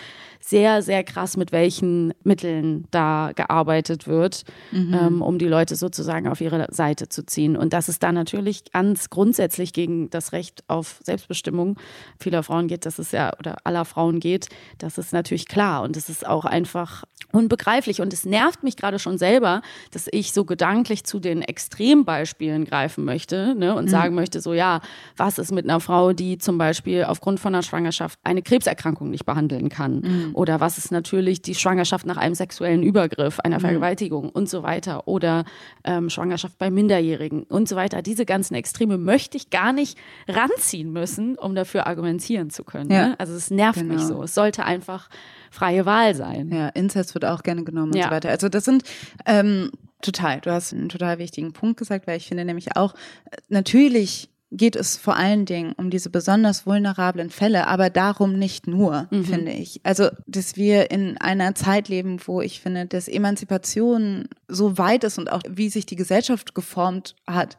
[0.47, 4.95] sehr, sehr krass, mit welchen Mitteln da gearbeitet wird, mhm.
[4.95, 7.57] ähm, um die Leute sozusagen auf ihre Seite zu ziehen.
[7.57, 11.77] Und dass es da natürlich ganz grundsätzlich gegen das Recht auf Selbstbestimmung
[12.21, 15.83] vieler Frauen geht, dass es ja, oder aller Frauen geht, das ist natürlich klar.
[15.83, 18.01] Und es ist auch einfach unbegreiflich.
[18.01, 23.05] Und es nervt mich gerade schon selber, dass ich so gedanklich zu den Extrembeispielen greifen
[23.05, 23.91] möchte ne, und mhm.
[23.91, 24.81] sagen möchte, so ja,
[25.17, 29.27] was ist mit einer Frau, die zum Beispiel aufgrund von einer Schwangerschaft eine Krebserkrankung nicht
[29.27, 30.01] behandeln kann?
[30.01, 30.36] Mhm.
[30.37, 33.63] Oder was ist natürlich die Schwangerschaft nach einem sexuellen Übergriff, einer mhm.
[33.63, 35.09] Vergewaltigung und so weiter.
[35.09, 35.47] Oder
[35.83, 39.97] ähm, Schwangerschaft bei Minderjährigen und so weiter, diese ganzen Extreme möchte ich gar nicht
[40.29, 42.91] ranziehen müssen, um dafür argumentieren zu können.
[42.91, 43.09] Ja.
[43.09, 43.15] Ne?
[43.19, 44.09] Also es nervt mich Genau.
[44.09, 44.23] so.
[44.25, 45.09] Es sollte einfach
[45.51, 46.51] freie Wahl sein.
[46.53, 48.09] Ja, Inzest wird auch gerne genommen und Ja.
[48.09, 48.29] so weiter.
[48.29, 48.83] Also das sind
[49.25, 49.71] ähm,
[50.03, 52.93] total, du hast einen total wichtigen Punkt gesagt, weil ich finde nämlich auch,
[53.31, 58.67] äh, natürlich geht es vor allen Dingen um diese besonders vulnerablen Fälle, aber darum nicht
[58.67, 59.81] nur, finde ich.
[59.83, 65.19] Also, dass wir in einer Zeit leben, wo ich finde, dass Emanzipation so weit ist
[65.19, 67.59] und auch wie sich die Gesellschaft geformt hat,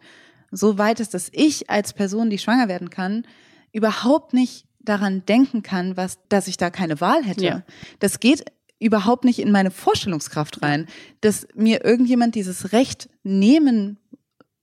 [0.51, 3.25] so weit ist, dass ich als Person, die schwanger werden kann,
[3.73, 7.43] überhaupt nicht daran denken kann, was, dass ich da keine Wahl hätte.
[7.45, 7.63] Ja.
[7.99, 8.45] Das geht
[8.79, 10.88] überhaupt nicht in meine Vorstellungskraft rein,
[11.21, 13.97] dass mir irgendjemand dieses Recht nehmen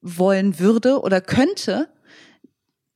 [0.00, 1.88] wollen würde oder könnte,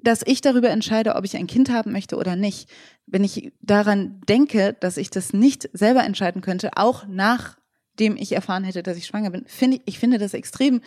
[0.08, 2.70] dass ich darüber entscheide, ob ich ein Kind haben möchte oder nicht.
[3.06, 8.64] Wenn ich daran denke, dass ich das nicht selber entscheiden könnte, auch nachdem ich erfahren
[8.64, 10.80] hätte, dass ich schwanger bin, finde ich, ich finde das extrem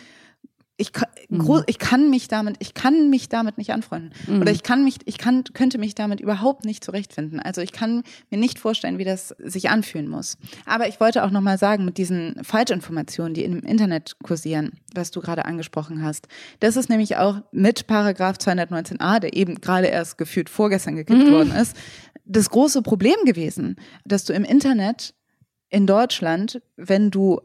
[0.78, 4.12] ich kann, groß, ich kann mich damit, ich kann mich damit nicht anfreunden.
[4.40, 7.40] Oder ich kann mich, ich kann, könnte mich damit überhaupt nicht zurechtfinden.
[7.40, 10.38] Also ich kann mir nicht vorstellen, wie das sich anfühlen muss.
[10.64, 15.20] Aber ich wollte auch nochmal sagen, mit diesen Falschinformationen, die im Internet kursieren, was du
[15.20, 16.26] gerade angesprochen hast,
[16.60, 21.52] das ist nämlich auch mit Paragraph 219a, der eben gerade erst gefühlt vorgestern gekippt worden
[21.52, 21.76] ist,
[22.24, 25.14] das große Problem gewesen, dass du im Internet
[25.68, 27.40] in Deutschland, wenn du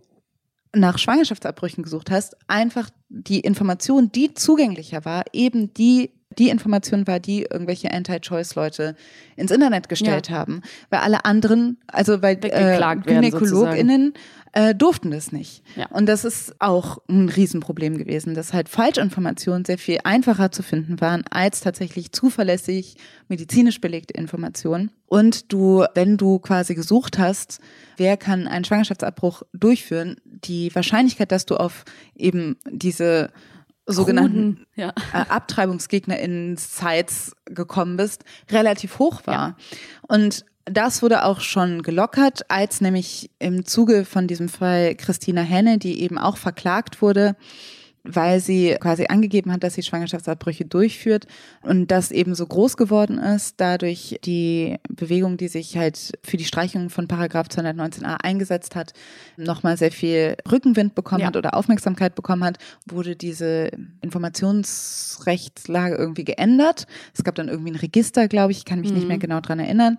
[0.80, 7.20] nach Schwangerschaftsabbrüchen gesucht hast, einfach die Information, die zugänglicher war, eben die die Information war,
[7.20, 8.96] die irgendwelche Anti-Choice-Leute
[9.36, 10.62] ins Internet gestellt haben.
[10.90, 14.14] Weil alle anderen, also weil äh, GynäkologInnen
[14.58, 15.62] äh, durften das nicht.
[15.76, 15.86] Ja.
[15.90, 21.00] Und das ist auch ein Riesenproblem gewesen, dass halt Falschinformationen sehr viel einfacher zu finden
[21.00, 22.96] waren als tatsächlich zuverlässig
[23.28, 24.90] medizinisch belegte Informationen.
[25.06, 27.60] Und du, wenn du quasi gesucht hast,
[27.98, 31.86] wer kann einen Schwangerschaftsabbruch durchführen, die Wahrscheinlichkeit, dass du auf
[32.16, 33.30] eben diese
[33.86, 34.90] sogenannten ja.
[35.14, 39.56] äh, AbtreibungsgegnerInnen-Sites gekommen bist, relativ hoch war.
[40.08, 45.78] Und das wurde auch schon gelockert, als nämlich im Zuge von diesem Fall Christina Henne,
[45.78, 47.36] die eben auch verklagt wurde,
[48.10, 51.28] weil sie quasi angegeben hat, dass sie Schwangerschaftsabbrüche durchführt
[51.62, 56.46] und das eben so groß geworden ist, dadurch die Bewegung, die sich halt für die
[56.46, 58.94] Streichung von Paragraph 219a eingesetzt hat,
[59.36, 61.28] nochmal sehr viel Rückenwind bekommen Ja.
[61.28, 62.60] hat oder Aufmerksamkeit bekommen hat,
[62.90, 66.88] wurde diese Informationsrechtslage irgendwie geändert.
[67.14, 69.60] Es gab dann irgendwie ein Register, glaube ich, ich kann mich nicht mehr genau dran
[69.60, 69.98] erinnern.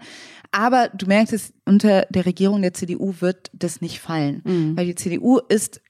[0.51, 4.43] Aber du merkst es, unter der Regierung der CDU wird das nicht fallen,
[4.77, 5.81] weil die CDU ist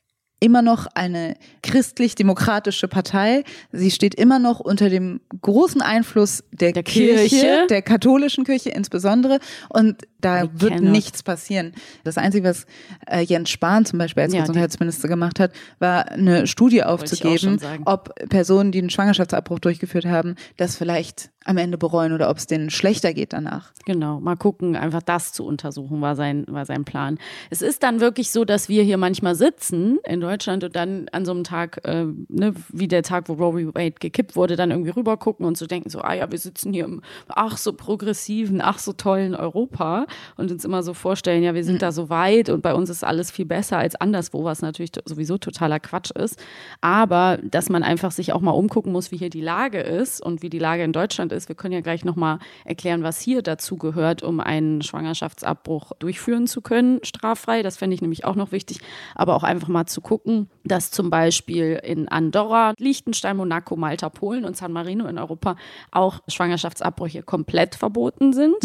[0.40, 3.44] immer noch eine christlich-demokratische Partei.
[3.72, 7.66] Sie steht immer noch unter dem großen Einfluss der, Der Kirche, Kirche.
[7.68, 9.40] der katholischen Kirche insbesondere.
[9.68, 11.72] Und da I wird nichts passieren.
[12.04, 12.66] Das Einzige, was
[13.06, 17.60] äh, Jens Spahn zum Beispiel als Ja, Gesundheitsminister gemacht hat, war eine Studie ich aufzugeben,
[17.84, 22.46] ob Personen, die einen Schwangerschaftsabbruch durchgeführt haben, das vielleicht am Ende bereuen oder ob es
[22.46, 23.72] denen schlechter geht danach.
[23.86, 27.18] Genau, mal gucken, einfach das zu untersuchen, war sein, war sein Plan.
[27.48, 31.24] Es ist dann wirklich so, dass wir hier manchmal sitzen in Deutschland und dann an
[31.24, 33.74] so einem Tag, äh, ne, wie der Tag, wo Roe v.
[33.74, 36.72] Wade gekippt wurde, dann irgendwie rüber gucken und so denken, so, ah ja, wir sitzen
[36.72, 40.06] hier im ach so progressiven, ach so tollen Europa
[40.36, 43.04] und uns immer so vorstellen, ja, wir sind da so weit und bei uns ist
[43.04, 46.38] alles viel besser als anderswo, was natürlich sowieso totaler Quatsch ist.
[46.80, 50.42] Aber dass man einfach sich auch mal umgucken muss, wie hier die Lage ist und
[50.42, 51.48] wie die Lage in Deutschland ist.
[51.48, 56.60] Wir können ja gleich nochmal erklären, was hier dazu gehört, um einen Schwangerschaftsabbruch durchführen zu
[56.60, 57.62] können, straffrei.
[57.62, 58.80] Das fände ich nämlich auch noch wichtig.
[59.14, 64.08] Aber auch einfach mal zu gucken, gucken, dass zum Beispiel in Andorra, Liechtenstein, Monaco, Malta,
[64.08, 65.56] Polen und San Marino in Europa
[65.90, 68.56] auch Schwangerschaftsabbrüche komplett verboten sind.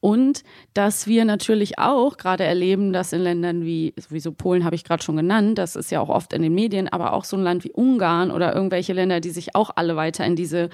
[0.00, 0.42] Und
[0.74, 5.02] dass wir natürlich auch gerade erleben, dass in Ländern wie, sowieso Polen habe ich gerade
[5.02, 7.64] schon genannt, das ist ja auch oft in den Medien, aber auch so ein Land
[7.64, 10.70] wie Ungarn oder irgendwelche Länder, die sich auch alle weiter in diese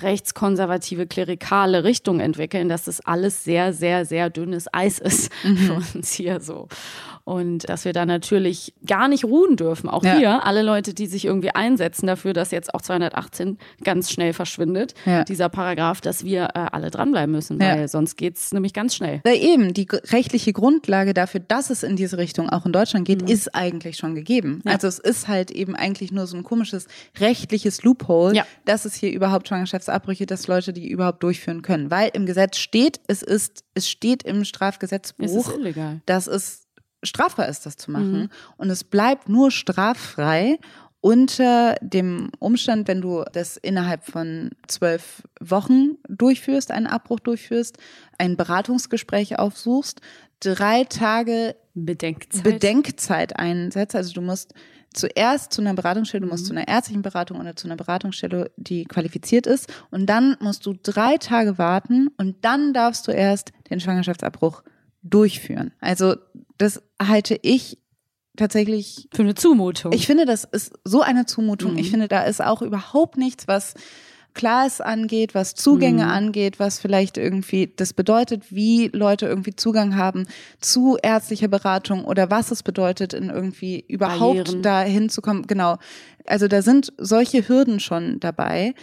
[0.00, 6.12] rechtskonservative, klerikale Richtung entwickeln, dass das alles sehr, sehr, sehr dünnes Eis ist für uns
[6.12, 6.68] hier so.
[7.24, 9.90] Und dass wir da natürlich gar nicht ruhen dürfen.
[9.90, 10.17] Auch Ja.
[10.18, 14.94] Hier, alle Leute, die sich irgendwie einsetzen dafür, dass jetzt auch 218 ganz schnell verschwindet,
[15.28, 19.20] dieser Paragraph, dass wir äh, alle dranbleiben müssen, weil sonst geht's nämlich ganz schnell.
[19.26, 23.22] Ja, eben, die rechtliche Grundlage dafür, dass es in diese Richtung auch in Deutschland geht,
[23.22, 23.28] Mhm.
[23.28, 24.60] ist eigentlich schon gegeben.
[24.64, 26.86] Also es ist halt eben eigentlich nur so ein komisches
[27.18, 28.46] rechtliches Loophole, Ja.
[28.64, 31.90] dass es hier überhaupt Schwangerschaftsabbrüche, dass Leute die überhaupt durchführen können.
[31.90, 36.00] Weil im Gesetz steht, es ist, es steht im Strafgesetzbuch, Es ist illegal.
[36.06, 36.67] dass es
[37.02, 38.22] strafbar ist, das zu machen.
[38.22, 38.30] Mhm.
[38.56, 40.58] Und es bleibt nur straffrei
[41.00, 47.78] unter dem Umstand, wenn du das innerhalb von zwölf Wochen durchführst, einen Abbruch durchführst,
[48.18, 50.00] ein Beratungsgespräch aufsuchst,
[50.40, 52.42] drei Tage Bedenkzeit.
[52.42, 53.94] Bedenkzeit einsetzt.
[53.94, 54.54] Also du musst
[54.92, 58.84] zuerst zu einer Beratungsstelle, du musst zu einer ärztlichen Beratung oder zu einer Beratungsstelle, die
[58.84, 59.72] qualifiziert ist.
[59.90, 64.62] Und dann musst du drei Tage warten und dann darfst du erst den Schwangerschaftsabbruch
[65.02, 65.72] durchführen.
[65.80, 66.16] Also
[66.58, 67.78] das halte ich
[68.36, 69.92] tatsächlich Für eine Zumutung.
[69.92, 71.76] ich finde, das ist so eine Zumutung.
[71.76, 73.74] Ich finde, da ist auch überhaupt nichts, was
[74.34, 80.26] Class angeht, was Zugänge angeht, was vielleicht irgendwie das bedeutet, wie Leute irgendwie Zugang haben
[80.60, 85.46] zu ärztlicher Beratung oder was es bedeutet, in irgendwie überhaupt da hinzukommen.
[85.48, 85.78] Genau.
[86.24, 88.74] Also da sind solche Hürden schon dabei.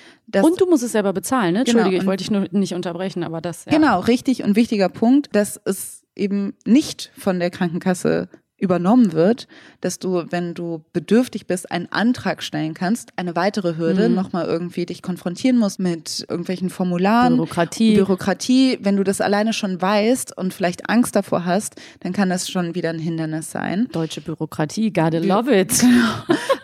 [0.42, 1.60] Und du musst es selber bezahlen, ne?
[1.60, 3.64] Entschuldige, Genau, ich wollte dich nur nicht unterbrechen, aber das.
[3.66, 3.72] Ja.
[3.72, 8.30] Genau, richtig und wichtiger Punkt, dass es eben nicht von der Krankenkasse
[8.66, 9.48] übernommen wird,
[9.80, 14.16] dass du, wenn du bedürftig bist, einen Antrag stellen kannst, eine weitere Hürde, Mhm.
[14.16, 17.36] nochmal irgendwie dich konfrontieren musst mit irgendwelchen Formularen.
[17.38, 17.96] Bürokratie.
[17.96, 22.50] Bürokratie, wenn du das alleine schon weißt und vielleicht Angst davor hast, dann kann das
[22.50, 23.88] schon wieder ein Hindernis sein.
[23.94, 25.72] Deutsche Bürokratie, gotta love it.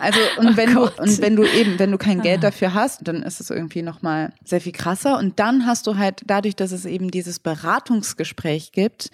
[0.04, 0.98] Also und wenn Gott.
[0.98, 3.84] du und wenn du eben, wenn du kein Geld dafür hast, dann ist es irgendwie
[3.84, 7.38] noch mal sehr viel krasser und dann hast du halt dadurch, dass es eben dieses
[7.86, 9.12] Beratungsgespräch gibt,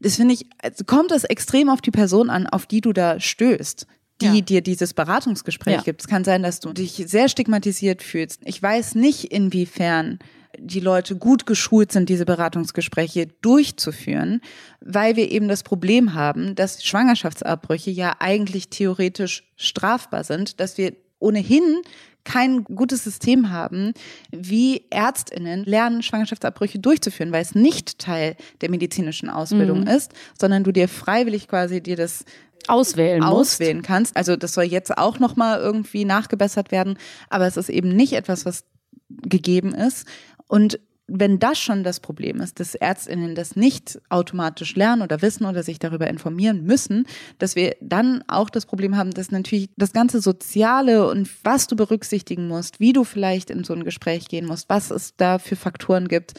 [0.00, 3.18] das finde ich, also kommt es extrem auf die Person an, auf die du da
[3.20, 3.86] stößt.
[4.20, 4.40] Die Ja.
[4.40, 5.82] dir dieses Beratungsgespräch Ja.
[5.82, 6.00] gibt.
[6.00, 8.40] Es kann sein, dass du dich sehr stigmatisiert fühlst.
[8.44, 10.18] Ich weiß nicht, inwiefern
[10.58, 14.40] die Leute gut geschult sind, diese Beratungsgespräche durchzuführen,
[14.80, 20.94] weil wir eben das Problem haben, dass Schwangerschaftsabbrüche ja eigentlich theoretisch strafbar sind, dass wir
[21.20, 21.82] ohnehin
[22.24, 23.94] kein gutes System haben,
[24.30, 30.72] wie Ärztinnen lernen, Schwangerschaftsabbrüche durchzuführen, weil es nicht Teil der medizinischen Ausbildung ist, sondern du
[30.72, 32.24] dir freiwillig quasi dir das
[32.66, 33.32] Auswählen musst.
[33.32, 34.16] auswählen kannst.
[34.16, 36.98] Also das soll jetzt auch noch mal irgendwie nachgebessert werden,
[37.30, 38.64] aber es ist eben nicht etwas, was
[39.08, 40.06] gegeben ist.
[40.48, 45.46] Und wenn das schon das Problem ist, dass Ärztinnen das nicht automatisch lernen oder wissen
[45.46, 47.06] oder sich darüber informieren müssen,
[47.38, 51.76] dass wir dann auch das Problem haben, dass natürlich das ganze Soziale und was du
[51.76, 55.56] berücksichtigen musst, wie du vielleicht in so ein Gespräch gehen musst, was es da für
[55.56, 56.34] Faktoren gibt.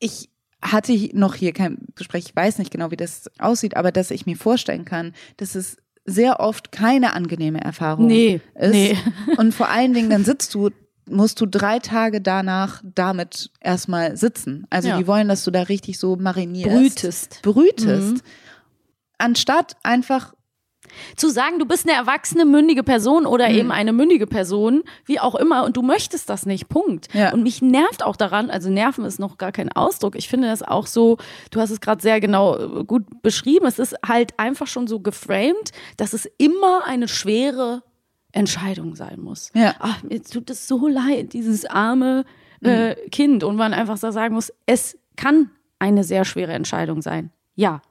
[0.00, 0.28] Ich
[0.60, 4.26] hatte noch hier kein Gespräch, ich weiß nicht genau, wie das aussieht, aber dass ich
[4.26, 8.70] mir vorstellen kann, dass es sehr oft keine angenehme Erfahrung Nee, ist.
[8.72, 8.96] nee.
[9.36, 10.70] Und vor allen Dingen, dann sitzt du,
[11.10, 14.66] musst du drei Tage danach damit erstmal sitzen.
[14.70, 14.98] Also Ja.
[14.98, 16.70] die wollen, dass du da richtig so marinierst.
[16.74, 17.42] Brütest.
[17.42, 18.14] Brütest.
[18.14, 18.20] Mhm.
[19.18, 20.34] Anstatt einfach
[21.14, 23.54] Zu sagen, du bist eine erwachsene, mündige Person oder Mhm.
[23.54, 27.06] eben eine mündige Person, wie auch immer, und du möchtest das nicht, Punkt.
[27.14, 27.32] Ja.
[27.32, 30.16] Und mich nervt auch daran, also nerven ist noch gar kein Ausdruck.
[30.16, 31.18] Ich finde das auch so,
[31.52, 34.98] du hast es gerade sehr genau äh, gut beschrieben, es ist halt einfach schon so
[34.98, 37.84] geframed, dass es immer eine schwere
[38.32, 39.50] Entscheidung sein muss.
[39.54, 39.74] Ja.
[39.78, 42.24] Ach, mir tut es so leid, dieses arme
[42.62, 43.44] äh, Kind.
[43.44, 47.30] Und man einfach so sagen muss, es kann eine sehr schwere Entscheidung sein.
[47.54, 47.82] Ja,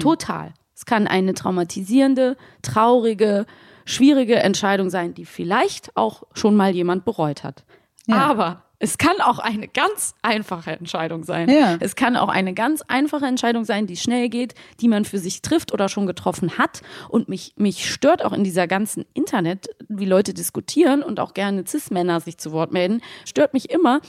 [0.00, 0.52] total.
[0.74, 3.46] Es kann eine traumatisierende, traurige,
[3.84, 7.64] schwierige Entscheidung sein, die vielleicht auch schon mal jemand bereut hat.
[8.10, 11.50] Aber es kann auch eine ganz einfache Entscheidung sein.
[11.50, 11.76] Ja.
[11.80, 15.42] Es kann auch eine ganz einfache Entscheidung sein, die schnell geht, die man für sich
[15.42, 16.80] trifft oder schon getroffen hat.
[17.10, 21.64] Und mich, mich stört auch in dieser ganzen Internet, wie Leute diskutieren und auch gerne
[21.66, 24.00] Cis-Männer sich zu Wort melden, stört mich immer,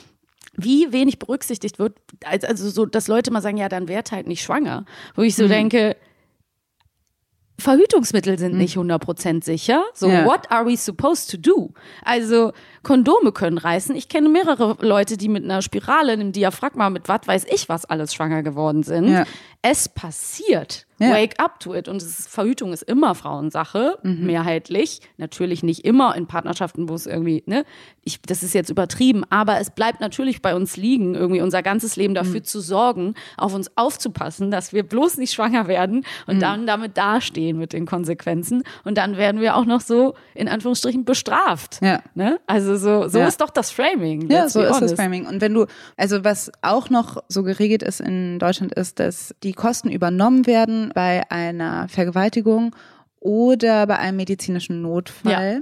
[0.54, 4.26] wie wenig berücksichtigt wird, als- also so, dass Leute mal sagen, ja, dann werd halt
[4.28, 4.86] nicht schwanger.
[5.16, 5.98] Wo ich so denke,
[7.60, 9.84] Verhütungsmittel sind nicht 100% sicher.
[9.94, 10.26] So, Ja.
[10.26, 11.74] what are we supposed to do?
[12.04, 12.54] Also,
[12.84, 13.96] Kondome können reißen.
[13.96, 17.86] Ich kenne mehrere Leute, die mit einer Spirale, einem Diaphragma, mit was weiß ich was
[17.86, 19.08] alles schwanger geworden sind.
[19.08, 19.26] Ja.
[19.62, 20.88] Es passiert.
[21.02, 21.12] Ja.
[21.12, 21.88] Wake up to it.
[21.88, 25.02] Und es ist, Verhütung ist immer Frauensache, mehrheitlich.
[25.18, 27.66] Natürlich nicht immer in Partnerschaften, wo es irgendwie, ne,
[28.04, 31.96] ich, das ist jetzt übertrieben, aber es bleibt natürlich bei uns liegen, irgendwie unser ganzes
[31.96, 36.68] Leben dafür zu sorgen, auf uns aufzupassen, dass wir bloß nicht schwanger werden und dann
[36.68, 38.64] damit dastehen mit den Konsequenzen.
[38.84, 41.80] Und dann werden wir auch noch so, in Anführungsstrichen, bestraft.
[41.82, 42.02] Ja.
[42.14, 42.40] Ne?
[42.46, 43.28] Also so, so Ja.
[43.28, 44.30] ist doch das Framing.
[44.30, 44.94] Ja, so ist das.
[44.94, 45.26] Framing.
[45.26, 45.66] Und wenn du,
[45.98, 50.92] also was auch noch so geregelt ist in Deutschland, ist, dass die Kosten übernommen werden
[50.94, 52.76] bei einer Vergewaltigung
[53.20, 55.62] oder bei einem medizinischen Notfall.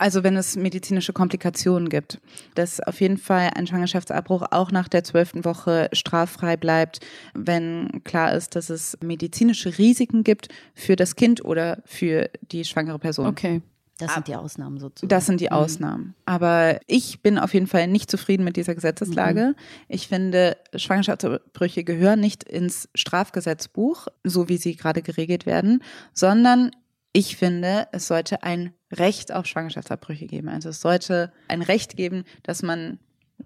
[0.00, 2.20] Also wenn es medizinische Komplikationen gibt,
[2.54, 7.00] dass auf jeden Fall ein Schwangerschaftsabbruch auch nach der zwölften Woche straffrei bleibt,
[7.34, 13.00] wenn klar ist, dass es medizinische Risiken gibt für das Kind oder für die schwangere
[13.00, 13.26] Person.
[13.26, 13.60] Okay.
[13.98, 15.08] Das sind die Ausnahmen sozusagen.
[15.08, 16.14] Das sind die Ausnahmen.
[16.24, 19.54] Aber ich bin auf jeden Fall nicht zufrieden mit dieser Gesetzeslage.
[19.88, 25.82] Ich finde, Schwangerschaftsabbrüche gehören nicht ins Strafgesetzbuch, so wie sie gerade geregelt werden,
[26.12, 26.70] sondern
[27.12, 30.48] ich finde, es sollte ein Recht auf Schwangerschaftsabbrüche geben.
[30.48, 33.00] Also es sollte ein Recht geben, dass man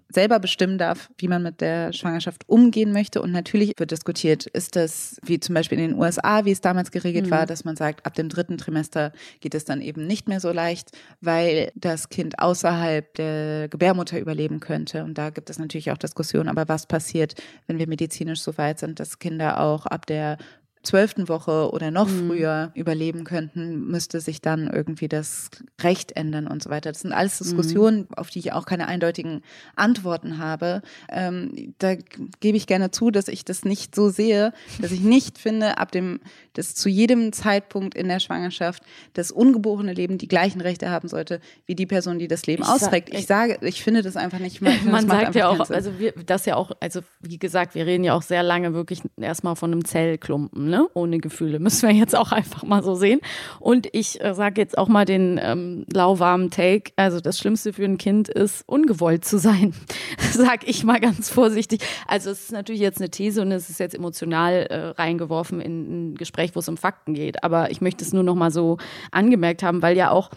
[0.09, 3.21] selber bestimmen darf, wie man mit der Schwangerschaft umgehen möchte.
[3.21, 6.91] Und natürlich wird diskutiert, ist das wie zum Beispiel in den USA, wie es damals
[6.91, 7.31] geregelt mhm.
[7.31, 10.51] war, dass man sagt, ab dem dritten Trimester geht es dann eben nicht mehr so
[10.51, 10.91] leicht,
[11.21, 15.03] weil das Kind außerhalb der Gebärmutter überleben könnte.
[15.03, 17.35] Und da gibt es natürlich auch Diskussionen, aber was passiert,
[17.67, 20.37] wenn wir medizinisch so weit sind, dass Kinder auch ab der
[20.83, 22.27] zwölften Woche oder noch mhm.
[22.27, 25.49] früher überleben könnten, müsste sich dann irgendwie das
[25.81, 26.91] Recht ändern und so weiter.
[26.91, 28.15] Das sind alles Diskussionen, mhm.
[28.15, 29.41] auf die ich auch keine eindeutigen
[29.75, 30.81] Antworten habe.
[31.09, 35.37] Ähm, da gebe ich gerne zu, dass ich das nicht so sehe, dass ich nicht
[35.37, 36.19] finde, ab dem,
[36.53, 38.83] dass zu jedem Zeitpunkt in der Schwangerschaft
[39.13, 42.69] das ungeborene Leben die gleichen Rechte haben sollte, wie die Person, die das Leben ich
[42.69, 43.09] austrägt.
[43.09, 44.61] Sag, ich sage, ich finde das einfach nicht.
[44.61, 48.03] Mal, Man sagt ja auch, also wir, das ja auch, also wie gesagt, wir reden
[48.03, 50.87] ja auch sehr lange wirklich erstmal von einem Zellklumpen ne?
[50.93, 51.59] ohne Gefühle.
[51.59, 53.19] Müssen wir jetzt auch einfach mal so sehen.
[53.59, 56.91] Und ich äh, sage jetzt auch mal den ähm, lauwarmen Take.
[56.95, 59.73] Also das Schlimmste für ein Kind ist, ungewollt zu sein.
[60.31, 61.81] sag ich mal ganz vorsichtig.
[62.07, 66.11] Also es ist natürlich jetzt eine These und es ist jetzt emotional äh, reingeworfen in
[66.11, 67.43] ein Gespräch, wo es um Fakten geht.
[67.43, 68.77] Aber ich möchte es nur noch mal so
[69.11, 70.29] angemerkt haben, weil ja auch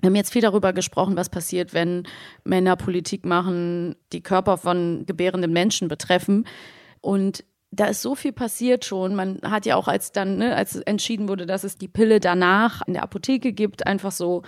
[0.00, 2.04] wir haben jetzt viel darüber gesprochen, was passiert, wenn
[2.44, 6.46] Männer Politik machen, die Körper von gebärenden Menschen betreffen.
[7.02, 9.14] Und da ist so viel passiert schon.
[9.14, 12.82] Man hat ja auch, als dann, ne, als entschieden wurde, dass es die Pille danach
[12.86, 14.42] in der Apotheke gibt, einfach so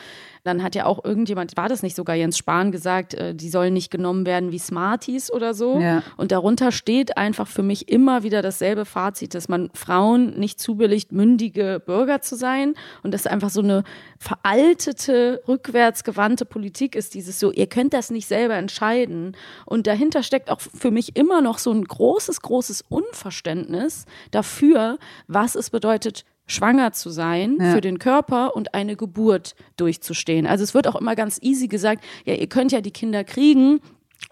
[0.45, 3.75] dann hat ja auch irgendjemand, war das nicht sogar Jens Spahn, gesagt, äh, die sollen
[3.75, 5.79] nicht genommen werden wie Smarties oder so.
[5.79, 6.03] Ja.
[6.17, 11.13] Und darunter steht einfach für mich immer wieder dasselbe Fazit, dass man Frauen nicht zubilligt,
[11.13, 13.85] mündige Bürger zu sein und dass einfach so eine
[14.19, 19.37] veraltete, rückwärtsgewandte Politik ist, dieses so, ihr könnt das nicht selber entscheiden.
[19.65, 25.55] Und dahinter steckt auch für mich immer noch so ein großes, großes Unverständnis dafür, was
[25.55, 27.73] es bedeutet, schwanger zu sein ja.
[27.73, 30.47] für den Körper und eine Geburt durchzustehen.
[30.47, 33.81] Also es wird auch immer ganz easy gesagt, ja, ihr könnt ja die Kinder kriegen,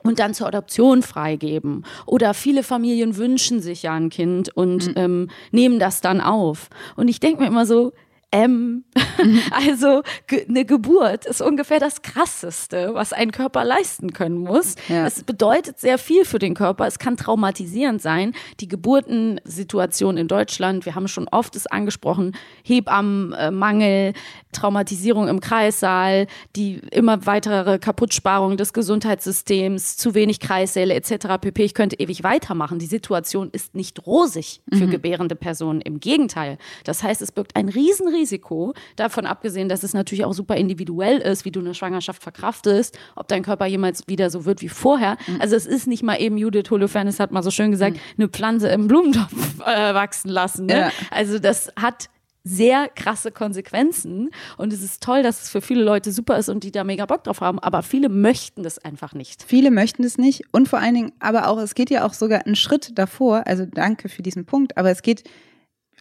[0.02, 1.84] und dann zur Adoption freigeben.
[2.06, 4.94] Oder viele Familien wünschen sich ja ein Kind und mhm.
[4.96, 6.68] ähm, nehmen das dann auf.
[6.96, 7.92] Und ich denke mir immer so,
[8.30, 8.84] M.
[9.50, 14.76] also ge eine Geburt ist ungefähr das Krasseste, was ein Körper leisten können muss.
[14.88, 15.06] Ja.
[15.06, 16.86] Es bedeutet sehr viel für den Körper.
[16.86, 18.34] Es kann traumatisierend sein.
[18.60, 24.12] Die Geburtensituation in Deutschland, wir haben schon oft es angesprochen, Hebammenmangel,
[24.53, 26.26] Traumatisierung im Kreissaal,
[26.57, 31.38] die immer weitere Kaputtsparung des Gesundheitssystems, zu wenig Kreissäle etc.
[31.40, 31.64] pp.
[31.64, 32.78] Ich könnte ewig weitermachen.
[32.78, 34.90] Die Situation ist nicht rosig für mhm.
[34.90, 35.80] gebärende Personen.
[35.80, 36.59] Im Gegenteil.
[36.84, 41.18] Das heißt, es birgt ein riesen Risiko, davon abgesehen, dass es natürlich auch super individuell
[41.18, 45.16] ist, wie du eine Schwangerschaft verkraftest, ob dein Körper jemals wieder so wird wie vorher.
[45.26, 45.40] Mhm.
[45.40, 48.01] Also es ist nicht mal eben, Judith Holofernes hat mal so schön gesagt, mhm.
[48.18, 50.66] eine Pflanze im Blumentopf äh, wachsen lassen.
[50.66, 50.78] Ne?
[50.78, 50.90] Ja.
[51.11, 52.09] Also das hat
[52.45, 54.30] sehr krasse Konsequenzen.
[54.57, 57.07] Und es ist toll, dass es für viele Leute super ist und die da mega
[57.07, 57.59] Bock drauf haben.
[57.59, 59.43] Aber viele möchten das einfach nicht.
[59.43, 60.43] Viele möchten es nicht.
[60.53, 63.47] Und vor allen Dingen, aber auch, es geht ja auch sogar einen Schritt davor.
[63.47, 64.76] Also danke für diesen Punkt.
[64.76, 65.24] Aber es geht,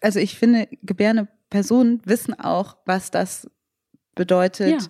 [0.01, 3.49] also ich finde, gebärende Personen wissen auch, was das
[4.15, 4.81] bedeutet.
[4.81, 4.87] Ja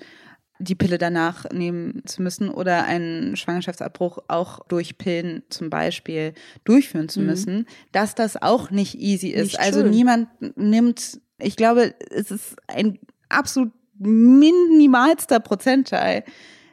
[0.59, 6.33] die Pille danach nehmen zu müssen oder einen Schwangerschaftsabbruch auch durch Pillen zum Beispiel
[6.65, 7.25] durchführen zu mhm.
[7.25, 9.53] müssen, dass das auch nicht easy ist.
[9.53, 10.27] Nicht also niemand
[10.57, 16.23] nimmt, ich glaube, es ist ein absolut minimalster Prozentteil,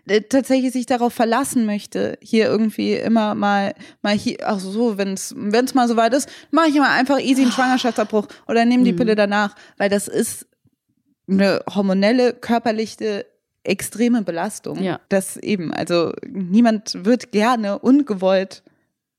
[0.07, 5.15] der tatsächlich sich darauf verlassen möchte, hier irgendwie immer mal, mal hier, ach so, wenn
[5.15, 5.35] es
[5.75, 8.97] mal so weit ist, mache ich mal einfach easy einen Schwangerschaftsabbruch oder nehme die mhm.
[8.97, 10.47] Pille danach, weil das ist
[11.29, 13.27] eine hormonelle, körperliche
[13.65, 14.81] extreme Belastung.
[14.81, 15.01] Ja.
[15.09, 18.63] Das eben, also niemand wird gerne ungewollt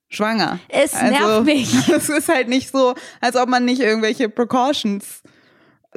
[0.08, 0.60] schwanger.
[0.70, 1.90] Es also, nervt mich.
[1.90, 5.22] Es ist halt nicht so, als ob man nicht irgendwelche Precautions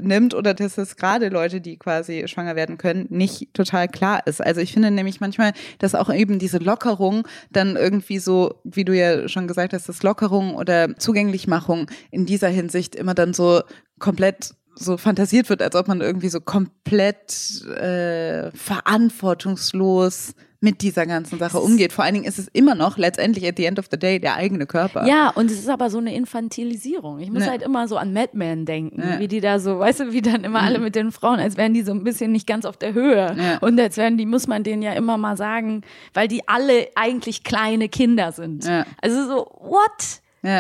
[0.03, 4.41] nimmt oder dass es gerade Leute, die quasi schwanger werden können, nicht total klar ist.
[4.41, 8.97] Also ich finde nämlich manchmal, dass auch eben diese Lockerung dann irgendwie so, wie du
[8.97, 13.63] ja schon gesagt hast, das Lockerung oder Zugänglichmachung in dieser Hinsicht immer dann so
[13.99, 21.39] komplett so fantasiert wird, als ob man irgendwie so komplett äh, verantwortungslos mit dieser ganzen
[21.39, 21.93] Sache umgeht.
[21.93, 24.35] Vor allen Dingen ist es immer noch letztendlich at the end of the day der
[24.35, 25.07] eigene Körper.
[25.07, 27.19] Ja, und es ist aber so eine Infantilisierung.
[27.19, 27.51] Ich muss ne.
[27.51, 29.17] halt immer so an Mad Men denken, ne.
[29.19, 30.67] wie die da so, weißt du, wie dann immer mhm.
[30.67, 33.35] alle mit den Frauen, als wären die so ein bisschen nicht ganz auf der Höhe.
[33.39, 33.59] Ja.
[33.59, 35.83] Und als wären die, muss man denen ja immer mal sagen,
[36.13, 38.69] weil die alle eigentlich kleine Kinder sind.
[39.01, 40.21] Also so, what?
[40.43, 40.59] Hä?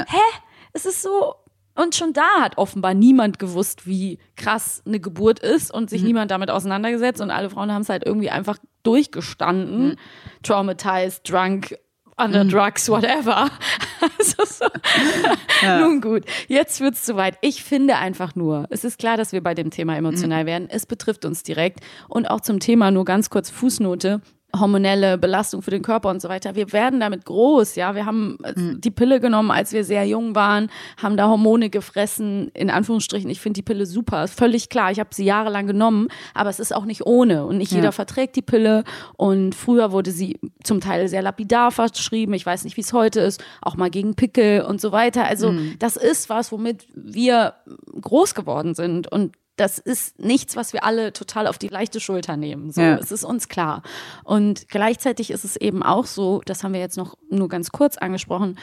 [0.73, 1.35] Es ist so,
[1.75, 6.09] und schon da hat offenbar niemand gewusst, wie krass eine Geburt ist und sich mhm.
[6.09, 7.21] niemand damit auseinandergesetzt.
[7.21, 9.89] Und alle Frauen haben es halt irgendwie einfach durchgestanden.
[9.89, 9.97] Mhm.
[10.43, 11.76] Traumatized, drunk,
[12.16, 12.51] under mhm.
[12.51, 13.51] drugs, whatever.
[14.18, 14.66] also so.
[15.62, 15.81] ja.
[15.81, 17.39] Nun gut, jetzt wird's soweit.
[17.41, 20.49] Ich finde einfach nur, es ist klar, dass wir bei dem Thema emotional mhm.
[20.49, 20.68] werden.
[20.70, 21.81] Es betrifft uns direkt.
[22.09, 24.20] Und auch zum Thema nur ganz kurz Fußnote
[24.59, 26.55] hormonelle Belastung für den Körper und so weiter.
[26.55, 27.95] Wir werden damit groß, ja.
[27.95, 28.81] Wir haben Mhm.
[28.81, 30.71] die Pille genommen, als wir sehr jung waren,
[31.03, 33.31] haben da Hormone gefressen, in Anführungsstrichen.
[33.31, 34.91] Ich finde die Pille super, ist völlig klar.
[34.91, 37.79] Ich habe sie jahrelang genommen, aber es ist auch nicht ohne und nicht Ja.
[37.79, 38.85] jeder verträgt die Pille
[39.17, 42.35] und früher wurde sie zum Teil sehr lapidar verschrieben.
[42.35, 45.25] Ich weiß nicht, wie es heute ist, auch mal gegen Pickel und so weiter.
[45.25, 45.77] Also Mhm.
[45.79, 47.55] das ist was, womit wir
[48.01, 52.37] groß geworden sind und das ist nichts, was wir alle total auf die leichte Schulter
[52.37, 52.73] nehmen.
[52.73, 52.97] So, Ja.
[52.97, 53.83] es ist uns klar.
[54.25, 57.99] Und gleichzeitig ist es eben auch so, das haben wir jetzt noch nur ganz kurz
[57.99, 58.59] angesprochen,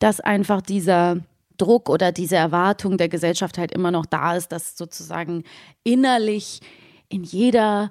[0.00, 1.16] dass einfach dieser
[1.56, 5.44] Druck oder diese Erwartung der Gesellschaft halt immer noch da ist, dass sozusagen
[5.82, 6.60] innerlich
[7.08, 7.90] in jeder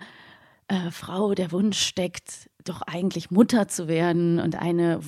[0.68, 4.99] äh, Frau der Wunsch steckt, doch eigentlich Mutter zu werden und eine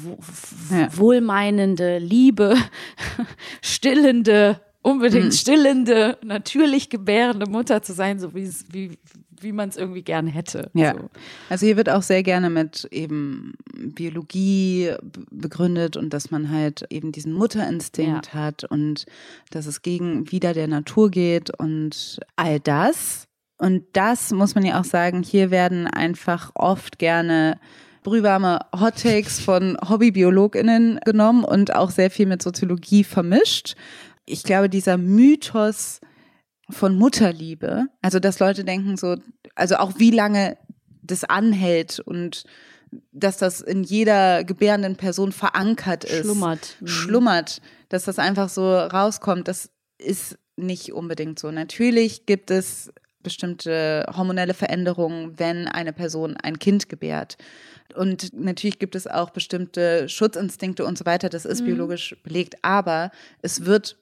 [0.71, 0.97] Ja.
[0.97, 2.55] wohlmeinende, liebe,
[3.61, 5.31] stillende, unbedingt Mhm.
[5.31, 8.99] stillende, natürlich gebärende Mutter zu sein, so wie wie,
[9.41, 10.69] wie man es irgendwie gern hätte.
[10.73, 10.93] Ja.
[10.93, 11.09] So.
[11.49, 14.91] Also hier wird auch sehr gerne mit eben Biologie
[15.31, 19.05] begründet und dass man halt eben diesen Mutterinstinkt hat und
[19.49, 23.27] dass es gegen wieder der Natur geht und all das.
[23.57, 27.57] Und das muss man ja auch sagen, hier werden einfach oft gerne
[28.03, 33.75] brühwarme Hot Takes von HobbybiologInnen genommen und auch sehr viel mit Soziologie vermischt.
[34.25, 35.99] Ich glaube, dieser Mythos
[36.69, 39.17] von Mutterliebe, also dass Leute denken so,
[39.53, 40.57] also auch wie lange
[41.03, 42.43] das anhält und
[43.11, 46.25] dass das in jeder gebärenden Person verankert ist.
[46.25, 46.77] Schlummert.
[46.79, 46.87] Mhm.
[46.87, 51.51] Schlummert, dass das einfach so rauskommt, das ist nicht unbedingt so.
[51.51, 57.37] Natürlich gibt es bestimmte hormonelle Veränderungen, wenn eine Person ein Kind gebärt.
[57.95, 63.11] Und natürlich gibt es auch bestimmte Schutzinstinkte und so weiter, das ist biologisch belegt, aber
[63.41, 63.97] es wird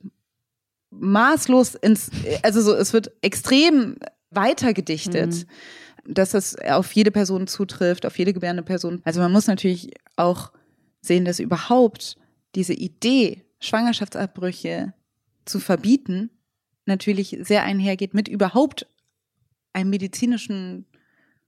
[0.89, 2.11] maßlos ins,
[2.43, 3.97] also so, es wird extrem
[4.31, 5.45] weitergedichtet,
[6.05, 9.01] dass das auf jede Person zutrifft, auf jede gebärende Person.
[9.03, 10.51] Also man muss natürlich auch
[11.01, 12.17] sehen, dass überhaupt
[12.55, 14.93] diese Idee, Schwangerschaftsabbrüche
[15.45, 16.29] zu verbieten,
[16.85, 18.87] natürlich sehr einhergeht mit überhaupt
[19.71, 20.85] einem medizinischen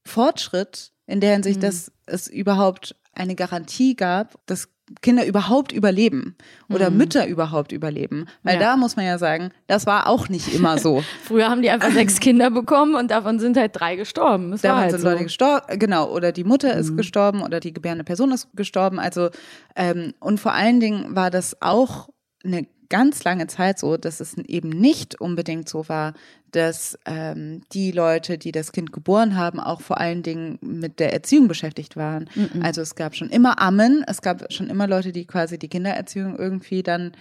[0.04, 4.70] Fortschritt, in der Hinsicht, dass es überhaupt eine Garantie gab, dass
[5.02, 6.36] Kinder überhaupt überleben
[6.70, 8.28] oder Mütter überhaupt überleben.
[8.44, 8.60] Weil Ja.
[8.60, 11.04] da muss man ja sagen, das war auch nicht immer so.
[11.24, 14.52] Früher haben die einfach sechs Kinder bekommen und davon sind halt drei gestorben.
[14.52, 15.10] Das Daran halt sind so.
[15.10, 16.80] Leute gestorben, genau, oder die Mutter Mhm.
[16.82, 19.00] ist gestorben oder die gebärende Person ist gestorben.
[19.00, 19.30] Also,
[19.76, 22.10] ähm, und vor allen Dingen war das auch
[22.44, 26.14] eine ganz lange Zeit so, dass es eben nicht unbedingt so war,
[26.52, 31.14] dass ähm, die Leute, die das Kind geboren haben, auch vor allen Dingen mit der
[31.14, 32.30] Erziehung beschäftigt waren.
[32.62, 36.38] Also es gab schon immer Ammen, es gab schon immer Leute, die quasi die Kindererziehung
[36.38, 37.12] irgendwie dann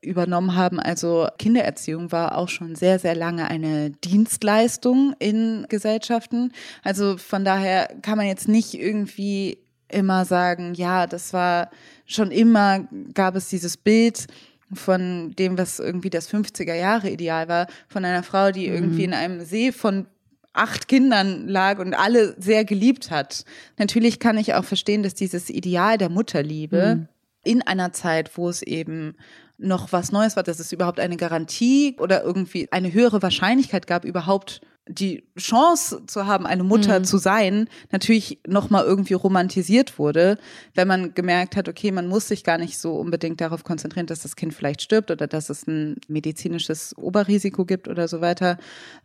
[0.00, 0.78] übernommen haben.
[0.78, 6.52] Also Kindererziehung war auch schon sehr, sehr lange eine Dienstleistung in Gesellschaften.
[6.82, 9.58] Also von daher kann man jetzt nicht irgendwie
[9.88, 11.70] immer sagen, ja, das war
[12.06, 14.26] schon immer, gab es dieses Bild
[14.72, 19.14] von dem, was irgendwie das 50er Jahre Ideal war, von einer Frau, die irgendwie in
[19.14, 20.06] einem See von
[20.52, 23.44] acht Kindern lag und alle sehr geliebt hat.
[23.76, 27.08] Natürlich kann ich auch verstehen, dass dieses Ideal der Mutterliebe
[27.42, 29.16] in einer Zeit, wo es eben
[29.58, 34.04] noch was Neues war, dass es überhaupt eine Garantie oder irgendwie eine höhere Wahrscheinlichkeit gab,
[34.04, 40.38] überhaupt die Chance zu haben, eine Mutter zu sein, natürlich nochmal irgendwie romantisiert wurde,
[40.74, 44.20] wenn man gemerkt hat, okay, man muss sich gar nicht so unbedingt darauf konzentrieren, dass
[44.20, 48.58] das Kind vielleicht stirbt oder dass es ein medizinisches Oberrisiko gibt oder so weiter.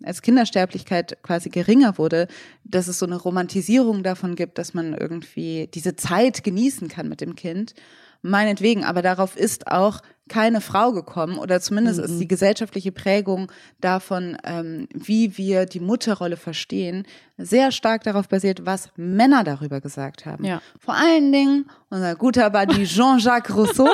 [0.04, 2.28] Als Kindersterblichkeit quasi geringer wurde,
[2.66, 7.22] dass es so eine Romantisierung davon gibt, dass man irgendwie diese Zeit genießen kann mit
[7.22, 7.74] dem Kind.
[8.22, 13.52] Meinetwegen, aber darauf ist auch keine Frau gekommen oder zumindest ist die gesellschaftliche Prägung
[13.82, 17.06] davon, ähm, wie wir die Mutterrolle verstehen,
[17.38, 20.44] sehr stark darauf basiert, was Männer darüber gesagt haben.
[20.46, 20.62] Ja.
[20.80, 23.90] Vor allen Dingen unser guter Buddy Jean-Jacques Rousseau,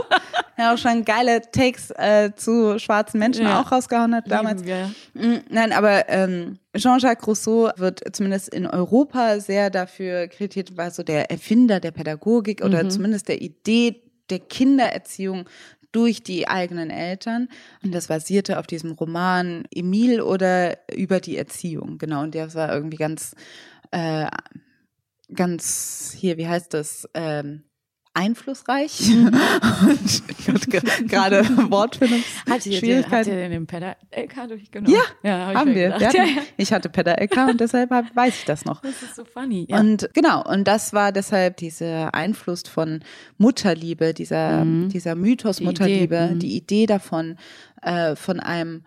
[0.57, 3.61] der auch schon geile Takes äh, zu schwarzen Menschen Ja.
[3.61, 4.63] auch rausgehauen hat damals.
[5.13, 11.03] Mm, Nein, aber ähm, Jean-Jacques Rousseau wird zumindest in Europa sehr dafür kritisiert, war so
[11.03, 15.45] der Erfinder der Pädagogik oder zumindest der Idee der Kindererziehung
[15.95, 17.47] durch die eigenen Eltern.
[17.81, 21.97] Und das basierte auf diesem Roman Emile oder über die Erziehung.
[21.97, 23.33] Genau, und der war irgendwie ganz,
[23.91, 24.27] äh,
[25.33, 27.07] ganz hier, wie heißt das?
[27.13, 27.63] Ähm,
[28.15, 33.33] einflussreich und ich hatte ge- gerade den- habt Wortfindungsschwierigkeiten.
[33.33, 34.95] ihr den Pedal-LK durchgenommen?
[35.23, 35.83] Ja, hab ich haben wir.
[35.91, 36.01] gedacht.
[36.01, 36.41] wir hatten, Ja, ja.
[36.57, 38.81] Ich hatte Pedal-LK und deshalb hab, weiß ich das noch.
[38.81, 39.67] Das ist so funny.
[39.69, 39.79] Ja.
[39.79, 43.03] Und genau, und das war deshalb dieser Einfluss von
[43.37, 45.59] Mutterliebe, dieser, dieser Mythos Mhm.
[45.59, 46.39] Die Mutterliebe, Idee, mhm.
[46.39, 47.37] die Idee davon
[47.81, 48.83] äh, von einem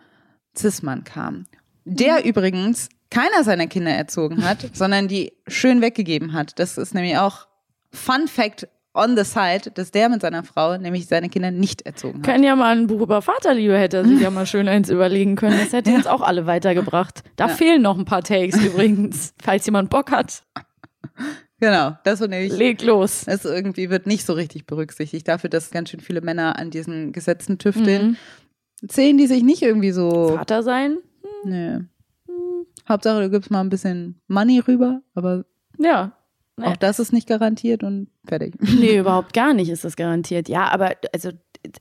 [0.57, 1.45] Cis-Mann kam.
[1.85, 6.59] der übrigens keiner seiner Kinder erzogen hat, sondern die schön weggegeben hat.
[6.59, 7.47] Das ist nämlich auch
[7.91, 12.19] Fun Fact on the side, dass der mit seiner Frau nämlich seine Kinder nicht erzogen
[12.19, 12.25] hat.
[12.25, 15.35] Können ja mal ein Buch über Vaterliebe hätte er sich ja mal schön eins überlegen
[15.35, 15.59] können.
[15.59, 17.23] Das hätte uns auch alle weitergebracht.
[17.35, 20.43] Da fehlen noch ein paar Takes übrigens, falls jemand Bock hat.
[21.59, 22.55] Genau, das wird nämlich.
[22.57, 23.23] Leg los.
[23.25, 25.27] Das irgendwie wird nicht so richtig berücksichtigt.
[25.27, 28.17] Dafür, dass ganz schön viele Männer an diesen Gesetzen tüfteln,
[28.87, 30.35] zählen die sich nicht irgendwie so.
[30.37, 30.97] Vater sein?
[31.43, 31.79] Nee.
[32.87, 35.45] Hauptsache, du gibst mal ein bisschen Money rüber, aber
[35.77, 36.13] Ja.
[36.63, 38.55] Auch das ist nicht garantiert und fertig.
[38.59, 40.49] Nee, überhaupt gar nicht ist das garantiert.
[40.49, 41.31] Ja, aber also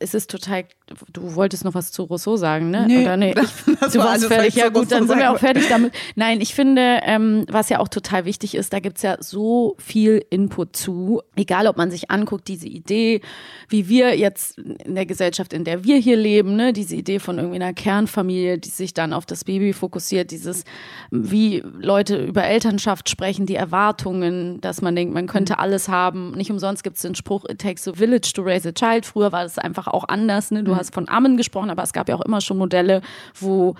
[0.01, 0.65] es ist total.
[1.13, 2.87] Du wolltest noch was zu Rousseau sagen, ne?
[2.87, 3.35] Nee, Oder nee?
[3.81, 4.49] das du war warst fertig.
[4.49, 5.93] ich Ja gut, dann sind wir auch fertig damit.
[6.15, 10.25] Nein, ich finde, ähm, was ja auch total wichtig ist, da gibt's ja so viel
[10.31, 11.21] Input zu.
[11.37, 13.21] Egal, ob man sich anguckt, diese Idee,
[13.69, 17.39] wie wir jetzt in der Gesellschaft, in der wir hier leben, ne, diese Idee von
[17.39, 20.65] irgendwie einer Kernfamilie, die sich dann auf das Baby fokussiert, dieses,
[21.11, 26.33] wie Leute über Elternschaft sprechen, die Erwartungen, dass man denkt, man könnte alles haben.
[26.33, 29.05] Nicht umsonst gibt's den Spruch, it takes a village to raise a child.
[29.05, 30.51] Früher war das einfach auch anders.
[30.51, 30.63] Ne?
[30.65, 33.03] Du hast von Ammen gesprochen, aber es gab ja auch immer schon Modelle,
[33.39, 33.75] wo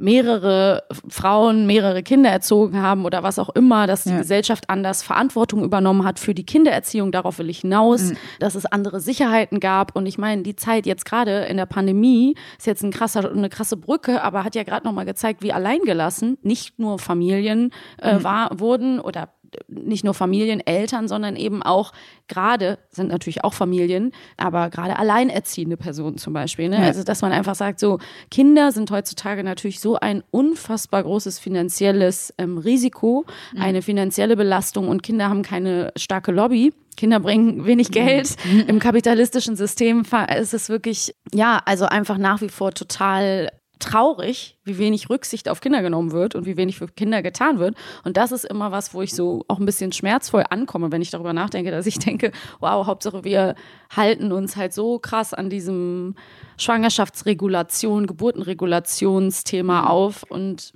[0.00, 4.18] mehrere Frauen mehrere Kinder erzogen haben oder was auch immer, dass die Ja.
[4.18, 7.10] Gesellschaft anders Verantwortung übernommen hat für die Kindererziehung.
[7.10, 9.96] Darauf will ich hinaus, dass es andere Sicherheiten gab.
[9.96, 13.48] Und ich meine, die Zeit jetzt gerade in der Pandemie ist jetzt ein krasser, eine
[13.48, 18.60] krasse Brücke, aber hat ja gerade nochmal gezeigt, wie alleingelassen nicht nur Familien äh, war,
[18.60, 19.30] wurden oder
[19.68, 21.92] nicht nur Familien, Eltern, sondern eben auch
[22.26, 26.68] gerade, sind natürlich auch Familien, aber gerade alleinerziehende Personen zum Beispiel.
[26.68, 26.76] Ne?
[26.76, 26.82] Ja.
[26.84, 27.98] Also, dass man einfach sagt, so,
[28.30, 33.24] Kinder sind heutzutage natürlich so ein unfassbar großes finanzielles ähm, Risiko,
[33.58, 36.72] eine finanzielle Belastung und Kinder haben keine starke Lobby.
[36.96, 38.34] Kinder bringen wenig Geld.
[38.66, 40.02] Im kapitalistischen System
[40.36, 45.60] ist es wirklich, ja, also einfach nach wie vor total traurig, wie wenig Rücksicht auf
[45.60, 47.76] Kinder genommen wird und wie wenig für Kinder getan wird.
[48.04, 51.10] Und das ist immer was, wo ich so auch ein bisschen schmerzvoll ankomme, wenn ich
[51.10, 53.54] darüber nachdenke, dass ich denke, wow, Hauptsache wir
[53.94, 56.14] halten uns halt so krass an diesem
[56.56, 60.24] Schwangerschaftsregulation, Geburtenregulationsthema auf.
[60.24, 60.72] Und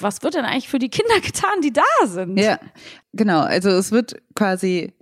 [0.00, 2.38] was wird denn eigentlich für die Kinder getan, die da sind?
[2.38, 2.58] Ja,
[3.12, 3.40] genau.
[3.40, 4.92] Also es wird quasi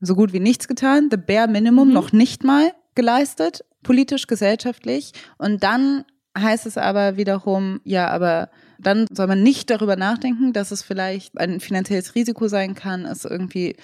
[0.00, 5.12] so gut wie nichts getan, the bare minimum noch nicht mal geleistet, politisch, gesellschaftlich.
[5.38, 6.04] Und dann
[6.36, 11.38] heißt es aber wiederum, ja, aber dann soll man nicht darüber nachdenken, dass es vielleicht
[11.38, 13.76] ein finanzielles Risiko sein kann, es irgendwie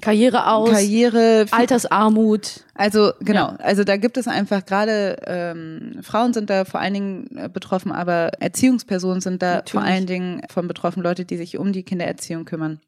[0.00, 2.64] Karriere aus, Karriere, Altersarmut.
[2.74, 7.36] also genau, also da gibt es einfach gerade ähm, Frauen sind da vor allen Dingen
[7.36, 9.86] äh, betroffen, aber Erziehungspersonen sind da vor Natürlich.
[9.86, 12.80] allen Dingen von betroffen, Leute, die sich um die Kindererziehung kümmern.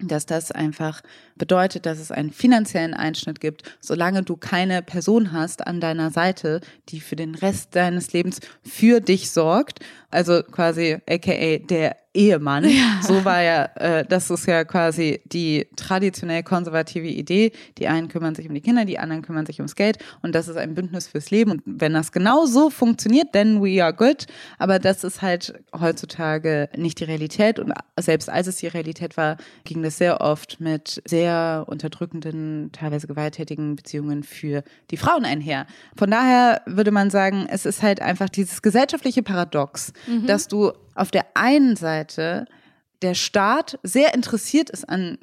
[0.00, 1.02] Dass das einfach
[1.36, 6.60] bedeutet, dass es einen finanziellen Einschnitt gibt, solange du keine Person hast an deiner Seite,
[6.88, 9.80] die für den Rest deines Lebens für dich sorgt.
[10.10, 12.66] Also quasi, aka der Ehemann.
[13.02, 17.52] So war ja, äh, das ist ja quasi die traditionell konservative Idee.
[17.78, 19.98] Die einen kümmern sich um die Kinder, die anderen kümmern sich ums Geld.
[20.20, 21.52] Und das ist ein Bündnis fürs Leben.
[21.52, 24.26] Und wenn das genau so funktioniert, then we are good.
[24.58, 27.58] Aber das ist halt heutzutage nicht die Realität.
[27.58, 33.06] Und selbst als es die Realität war, ging das sehr oft mit sehr unterdrückenden, teilweise
[33.06, 35.66] gewalttätigen Beziehungen für die Frauen einher.
[35.96, 39.92] Von daher würde man sagen, es ist halt einfach dieses gesellschaftliche Paradox,
[40.26, 42.46] dass du auf der einen Seite
[43.02, 45.18] der Staat sehr interessiert ist an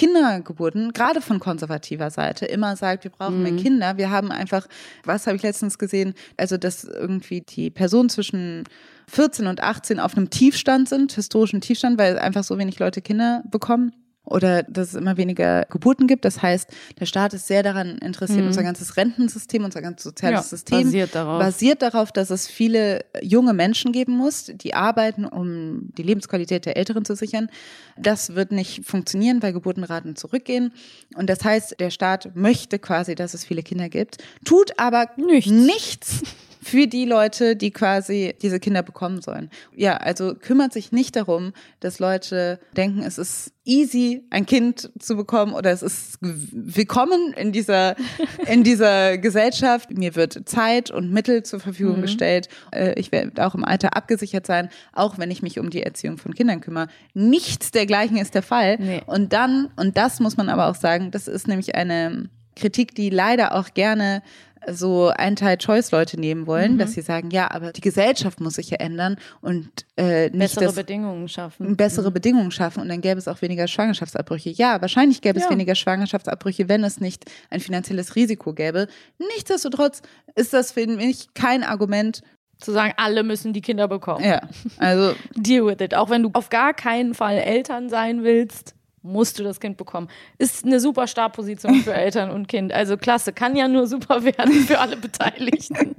[0.00, 3.98] Kindergeburten, gerade von konservativer Seite, immer sagt, wir brauchen mehr Kinder.
[3.98, 4.66] Wir haben einfach,
[5.04, 8.64] was habe ich letztens gesehen, also dass irgendwie die Personen zwischen
[9.08, 13.44] 14 und 18 auf einem Tiefstand sind, historischen Tiefstand, weil einfach so wenig Leute Kinder
[13.50, 13.92] bekommen.
[14.30, 16.24] Oder dass es immer weniger Geburten gibt.
[16.24, 20.42] Das heißt, der Staat ist sehr daran interessiert, unser ganzes Rentensystem, unser ganzes soziales Ja,
[20.42, 21.38] System basiert darauf.
[21.40, 26.76] basiert darauf, dass es viele junge Menschen geben muss, die arbeiten, um die Lebensqualität der
[26.76, 27.50] Älteren zu sichern.
[27.98, 30.72] Das wird nicht funktionieren, weil Geburtenraten zurückgehen.
[31.16, 35.50] Und das heißt, der Staat möchte quasi, dass es viele Kinder gibt, tut aber Nichts.
[35.50, 36.22] nichts
[36.62, 39.50] für die Leute, die quasi diese Kinder bekommen sollen.
[39.74, 45.16] Ja, also kümmert sich nicht darum, dass Leute denken, es ist easy, ein Kind zu
[45.16, 47.96] bekommen oder es ist willkommen in dieser,
[48.46, 49.90] in dieser Gesellschaft.
[49.90, 52.48] Mir wird Zeit und Mittel zur Verfügung gestellt.
[52.72, 56.18] Äh, Ich werde auch im Alter abgesichert sein, auch wenn ich mich um die Erziehung
[56.18, 56.88] von Kindern kümmere.
[57.14, 58.76] Nichts dergleichen ist der Fall.
[58.78, 59.02] Nee.
[59.06, 63.10] Und dann, und das muss man aber auch sagen, das ist nämlich eine Kritik, die
[63.10, 64.22] leider auch gerne
[64.68, 69.16] so Anti-Choice-Leute nehmen wollen, dass sie sagen, ja, aber die Gesellschaft muss sich ja ändern
[69.40, 71.76] und äh, nicht Bessere das, Bedingungen schaffen.
[71.76, 74.50] bessere Bedingungen schaffen und dann gäbe es auch weniger Schwangerschaftsabbrüche.
[74.50, 75.50] Ja, wahrscheinlich gäbe es Ja.
[75.50, 78.86] weniger Schwangerschaftsabbrüche, wenn es nicht ein finanzielles Risiko gäbe.
[79.18, 80.02] Nichtsdestotrotz
[80.34, 82.22] ist das für mich kein Argument,
[82.58, 84.22] Zu sagen, alle müssen die Kinder bekommen.
[84.22, 84.42] Ja,
[84.76, 85.94] also Deal with it.
[85.94, 90.08] Auch wenn du auf gar keinen Fall Eltern sein willst, musst du das Kind bekommen.
[90.38, 92.72] Ist eine super Startposition für Eltern und Kind.
[92.72, 95.96] Also klasse, kann ja nur super werden für alle Beteiligten.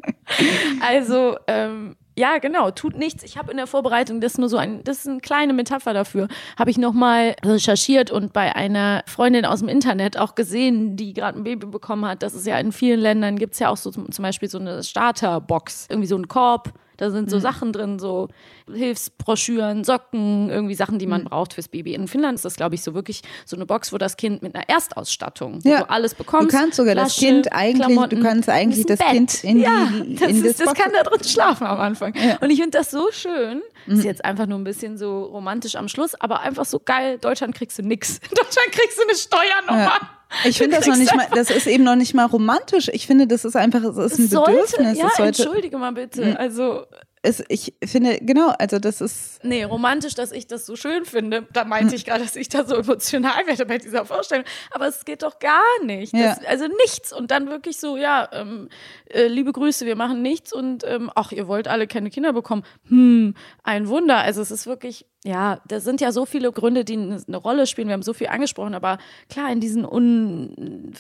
[0.82, 3.24] Also ähm, ja, genau, tut nichts.
[3.24, 5.94] Ich habe in der Vorbereitung, das ist nur so ein, das ist eine kleine Metapher
[5.94, 6.28] dafür,
[6.58, 11.40] habe ich nochmal recherchiert und bei einer Freundin aus dem Internet auch gesehen, die gerade
[11.40, 13.92] ein Baby bekommen hat, dass es ja in vielen Ländern gibt es ja auch so
[13.92, 17.42] zum, zum Beispiel so eine Starterbox, irgendwie so ein Korb, da sind so Mhm.
[17.42, 18.28] Sachen drin, so
[18.72, 21.10] Hilfsbroschüren, Socken, irgendwie Sachen, die Mhm.
[21.12, 21.94] man braucht fürs Baby.
[21.94, 24.54] In Finnland ist das, glaube ich, so wirklich so eine Box, wo das Kind mit
[24.56, 25.80] einer Erstausstattung, Ja.
[25.82, 26.54] du alles bekommst.
[26.54, 29.62] Du kannst sogar das Flasche, Kind eigentlich- Klamotten, du kannst eigentlich das Kind in die-
[29.64, 29.88] ja,
[30.20, 32.14] das, in ist, das das kann da drin schlafen am Anfang.
[32.16, 32.34] Ja.
[32.34, 32.38] Mhm.
[32.42, 33.62] Und ich finde das so schön.
[33.88, 37.18] Ist jetzt einfach nur ein bisschen so romantisch am Schluss, aber einfach so geil.
[37.20, 38.20] Deutschland kriegst du nix.
[38.30, 39.80] In Deutschland kriegst du eine Steuernummer.
[40.02, 40.10] Ja.
[40.46, 42.90] Ich finde das noch nicht mal, das ist eben noch nicht mal romantisch.
[42.94, 44.98] Ich finde, das ist einfach, es ist ein sollte, Bedürfnis.
[44.98, 46.26] ja, sollte, entschuldige mal bitte.
[46.26, 46.38] Mhm.
[46.38, 46.86] Also,
[47.24, 51.48] es, ich finde, genau, also das ist, nee, romantisch, dass ich das so schön finde.
[51.54, 54.46] Da meinte ich gerade, dass ich da so emotional werde bei dieser Vorstellung.
[54.72, 56.14] Aber es geht doch gar nicht.
[56.14, 56.48] Das, Ja.
[56.48, 57.14] Also nichts.
[57.14, 58.70] Und dann wirklich so, ja, ähm,
[59.06, 62.64] äh, liebe Grüße, wir machen nichts und ähm, ach, ihr wollt alle keine Kinder bekommen.
[62.88, 64.18] Hm, ein Wunder.
[64.18, 67.88] Also es ist wirklich, ja, da sind ja so viele Gründe, die eine Rolle spielen.
[67.88, 68.98] Wir haben so viel angesprochen, aber
[69.30, 70.94] klar, in diesen un,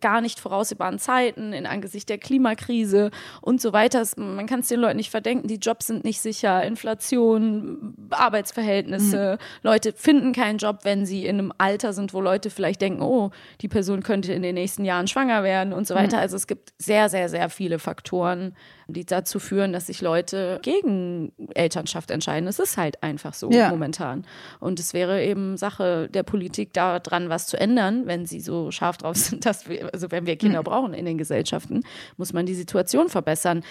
[0.00, 4.78] gar nicht voraussehbaren Zeiten, in Angesicht der Klimakrise und so weiter, man kann es den
[4.78, 11.04] Leuten nicht verdenken, die Jobs sind nicht sicher, Inflation, Arbeitsverhältnisse, Leute finden keinen Job, wenn
[11.04, 14.54] sie in einem Alter sind, wo Leute vielleicht denken, oh, die Person könnte in den
[14.54, 16.18] nächsten Jahren schwanger werden und so weiter.
[16.18, 18.54] Also es gibt sehr, sehr, sehr viele Faktoren,
[18.90, 22.48] die dazu führen, dass sich Leute gegen Elternschaft entscheiden.
[22.48, 23.68] Es ist halt einfach so Ja.
[23.68, 24.24] momentan.
[24.60, 28.96] Und es wäre eben Sache der Politik daran, was zu ändern, wenn sie so scharf
[28.96, 31.82] drauf sind, dass wir, also wenn wir Kinder brauchen in den Gesellschaften,
[32.16, 33.62] muss man die Situation verbessern.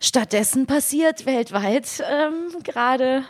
[0.00, 3.22] Stattdessen passiert weltweit ähm, gerade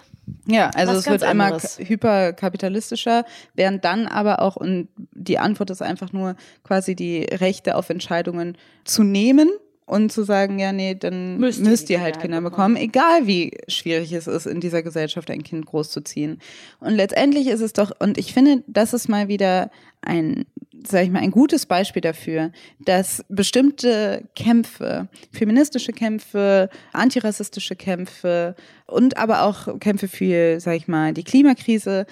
[0.48, 3.24] ja, also Was es wird k- hyperkapitalistischer,
[3.54, 6.34] während dann aber auch, und die Antwort ist einfach nur
[6.64, 9.48] quasi die Rechte auf Entscheidungen zu nehmen
[9.86, 12.74] und zu sagen, ja, nee, dann Müsst müsst, ihr ihr halt Kinder Kinder bekommen.
[12.74, 16.40] bekommen, egal wie schwierig es ist, in dieser Gesellschaft ein Kind großzuziehen.
[16.80, 19.70] Und letztendlich ist es doch, und ich finde, das ist mal wieder
[20.02, 20.44] ein,
[20.84, 28.56] sag ich mal, ein gutes Beispiel dafür, dass bestimmte Kämpfe, feministische Kämpfe, antirassistische Kämpfe
[28.86, 32.06] und aber auch Kämpfe für, sag ich mal, die Klimakrise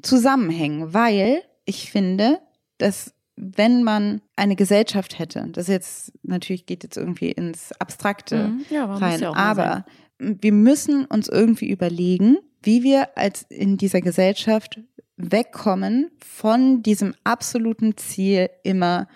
[0.00, 2.38] zusammenhängen, weil ich finde,
[2.78, 8.64] dass wenn man eine Gesellschaft hätte, das jetzt natürlich geht jetzt irgendwie ins Abstrakte Mhm.
[8.70, 9.84] Ja, rein, ja aber
[10.18, 14.80] wir müssen uns irgendwie überlegen, wie wir als in dieser Gesellschaft
[15.16, 19.08] wegkommen von diesem absoluten Ziel immer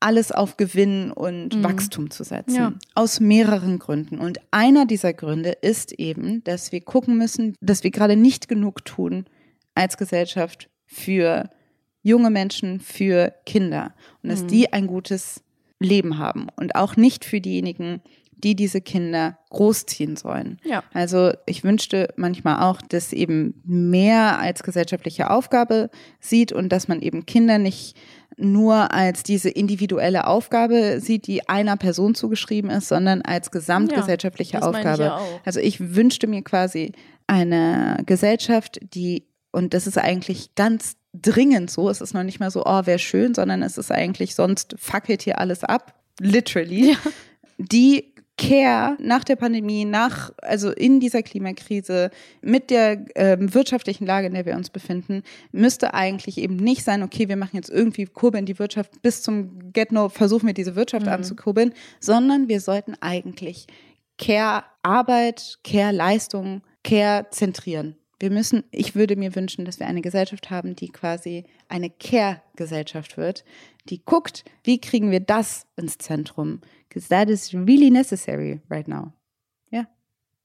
[0.00, 2.52] alles auf Gewinn und Wachstum zu setzen.
[2.52, 2.58] Mhm.
[2.58, 2.72] Ja.
[2.94, 4.18] Aus mehreren Gründen.
[4.18, 8.84] Und einer dieser Gründe ist eben, dass wir gucken müssen, dass wir gerade nicht genug
[8.84, 9.26] tun
[9.74, 11.50] als Gesellschaft für
[12.02, 13.94] junge Menschen, für Kinder.
[14.22, 14.28] Und Mhm.
[14.30, 15.42] dass die ein gutes
[15.78, 16.46] Leben haben.
[16.56, 18.00] Und auch nicht für diejenigen,
[18.32, 20.58] die diese Kinder großziehen sollen.
[20.64, 20.82] Ja.
[20.94, 25.90] Also ich wünschte manchmal auch, dass eben mehr als gesellschaftliche Aufgabe
[26.20, 27.96] sieht und dass man eben Kinder nicht
[28.38, 34.72] nur als diese individuelle Aufgabe sieht, die einer Person zugeschrieben ist, sondern als gesamtgesellschaftliche das
[34.72, 35.02] meine ich Aufgabe.
[35.02, 35.20] ja.
[35.44, 36.92] Also ich wünschte mir quasi
[37.26, 42.50] eine Gesellschaft, die, und das ist eigentlich ganz dringend so, es ist noch nicht mal
[42.50, 46.96] so, oh, wäre schön, sondern es ist eigentlich, sonst fackelt hier alles ab, literally,
[47.58, 54.28] die Care nach der Pandemie, nach, also in dieser Klimakrise, mit der ähm, wirtschaftlichen Lage,
[54.28, 58.06] in der wir uns befinden, müsste eigentlich eben nicht sein, okay, wir machen jetzt irgendwie
[58.06, 63.66] kurbeln die Wirtschaft bis zum Get-No, versuchen wir diese Wirtschaft anzukurbeln, sondern wir sollten eigentlich
[64.16, 67.96] Care-Arbeit, Care-Leistung, Care zentrieren.
[68.20, 73.16] Wir müssen, ich würde mir wünschen, dass wir eine Gesellschaft haben, die quasi eine Care-Gesellschaft
[73.16, 73.44] wird,
[73.88, 76.60] die guckt, wie kriegen wir das ins Zentrum?
[76.88, 79.14] Because that is really necessary right now.
[79.70, 79.86] Ja.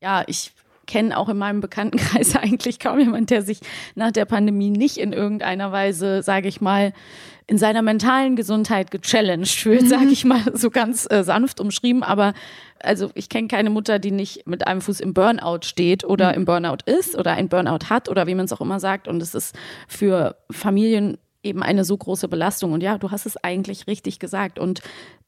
[0.01, 0.53] ja, ich
[0.85, 3.59] kenne auch in meinem Bekanntenkreis eigentlich kaum jemand, der sich
[3.95, 6.93] nach der Pandemie nicht in irgendeiner Weise, sage ich mal,
[7.47, 12.01] in seiner mentalen Gesundheit gechallenged fühlt, sage ich mal so ganz äh, sanft umschrieben.
[12.01, 12.33] Aber
[12.79, 16.45] also ich kenne keine Mutter, die nicht mit einem Fuß im Burnout steht oder im
[16.45, 19.07] Burnout ist oder ein Burnout hat oder wie man es auch immer sagt.
[19.07, 19.55] Und es ist
[19.87, 22.73] für Familien eben eine so große Belastung.
[22.73, 24.57] Und ja, du hast es eigentlich richtig gesagt.
[24.57, 24.81] Und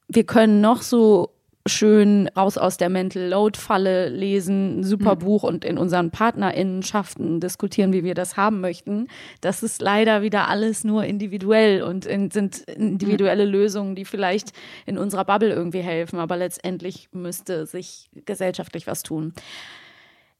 [0.08, 1.30] wir können noch so
[1.68, 5.18] schön raus aus der Mental Load Falle lesen, ein super mhm.
[5.20, 9.08] Buch und in unseren Partnerinnenschaften diskutieren, wie wir das haben möchten.
[9.40, 13.52] Das ist leider wieder alles nur individuell und in, sind individuelle mhm.
[13.52, 14.52] Lösungen, die vielleicht
[14.86, 19.32] in unserer Bubble irgendwie helfen, aber letztendlich müsste sich gesellschaftlich was tun.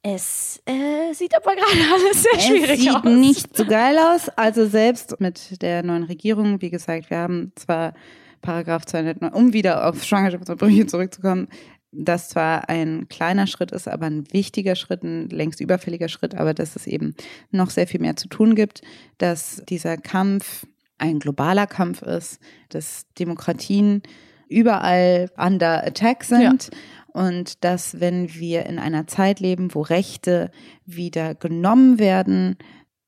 [0.03, 2.97] Es äh, sieht aber gerade alles sehr schwierig aus.
[2.97, 4.29] Es sieht nicht so geil aus.
[4.31, 7.95] Also selbst mit der neuen Regierung, wie gesagt, wir haben zwar
[8.41, 11.49] Paragraph 209, um wieder auf Schwangerschaftsverbrüche zurückzukommen,
[11.91, 16.55] das zwar ein kleiner Schritt ist, aber ein wichtiger Schritt, ein längst überfälliger Schritt, aber
[16.55, 17.15] dass es eben
[17.51, 18.83] noch sehr viel mehr zu tun gibt,
[19.17, 20.67] dass dieser Kampf
[20.99, 24.03] ein globaler Kampf ist, dass Demokratien
[24.49, 26.71] überall under attack sind.
[26.71, 26.79] Ja.
[27.13, 30.51] Und dass, wenn wir in einer Zeit leben, wo Rechte
[30.85, 32.57] wieder genommen werden,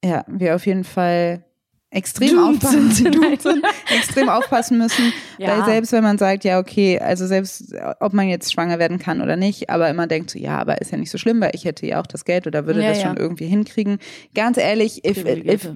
[0.02, 1.44] ja, wir auf jeden Fall
[1.90, 3.18] extrem aufpassen, sind,
[3.90, 5.58] extrem aufpassen müssen, ja.
[5.58, 9.20] weil selbst wenn man sagt, ja okay, also selbst ob man jetzt schwanger werden kann
[9.20, 11.64] oder nicht, aber immer denkt so, ja, aber ist ja nicht so schlimm, weil ich
[11.64, 13.08] hätte ja auch das Geld oder würde ja, das ja.
[13.08, 13.98] schon irgendwie hinkriegen.
[14.34, 15.68] Ganz ehrlich, if, if,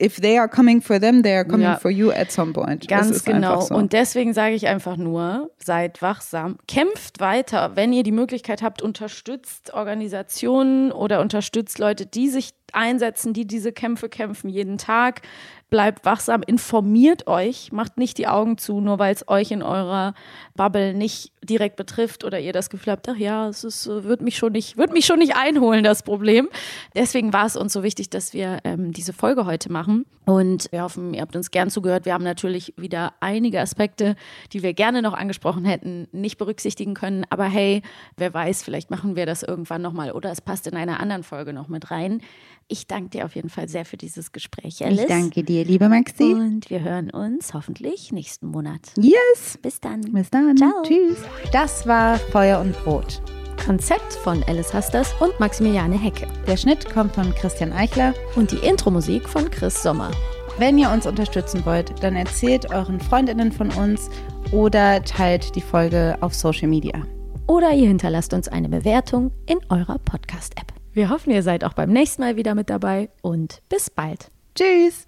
[0.00, 2.88] if they are coming for them, they are coming for you at some point.
[2.88, 3.60] Ganz genau.
[3.60, 3.74] So.
[3.74, 8.82] Und deswegen sage ich einfach nur, seid wachsam, kämpft weiter, wenn ihr die Möglichkeit habt,
[8.82, 15.22] unterstützt Organisationen oder unterstützt Leute, die sich einsetzen, die diese Kämpfe kämpfen jeden Tag
[15.70, 20.14] bleibt wachsam, informiert euch, macht nicht die Augen zu, nur weil es euch in eurer
[20.54, 24.20] Bubble nicht direkt betrifft oder ihr das Gefühl habt, ach ja, es ist, äh, wird
[24.20, 26.48] mich schon nicht, wird mich schon nicht einholen, das Problem.
[26.94, 30.06] Deswegen war es uns so wichtig, dass wir ähm, diese Folge heute machen.
[30.24, 32.04] Und wir hoffen, ihr habt uns gern zugehört.
[32.04, 34.14] Wir haben natürlich wieder einige Aspekte,
[34.52, 37.24] die wir gerne noch angesprochen hätten, nicht berücksichtigen können.
[37.30, 37.82] Aber hey,
[38.18, 41.54] wer weiß, vielleicht machen wir das irgendwann nochmal oder es passt in einer anderen Folge
[41.54, 42.20] noch mit rein.
[42.70, 45.00] Ich danke dir auf jeden Fall sehr für dieses Gespräch, Alice.
[45.00, 46.34] Ich danke dir, liebe Maxi.
[46.34, 48.92] Und wir hören uns hoffentlich nächsten Monat.
[48.98, 49.58] Yes.
[49.62, 50.02] Bis dann.
[50.12, 50.54] Bis dann.
[50.58, 50.82] Ciao.
[50.82, 51.16] Tschüss.
[51.52, 53.20] Das war Feuer und Brot.
[53.64, 56.26] Konzept von Alice Hasters und Maximiliane Hecke.
[56.46, 58.14] Der Schnitt kommt von Christian Eichler.
[58.36, 60.10] Und die Intro-Musik von Chris Sommer.
[60.58, 64.10] Wenn ihr uns unterstützen wollt, dann erzählt euren Freundinnen von uns
[64.52, 66.94] oder teilt die Folge auf Social Media.
[67.46, 70.72] Oder ihr hinterlasst uns eine Bewertung in eurer Podcast-App.
[70.92, 74.30] Wir hoffen, ihr seid auch beim nächsten Mal wieder mit dabei und bis bald.
[74.54, 75.07] Tschüss.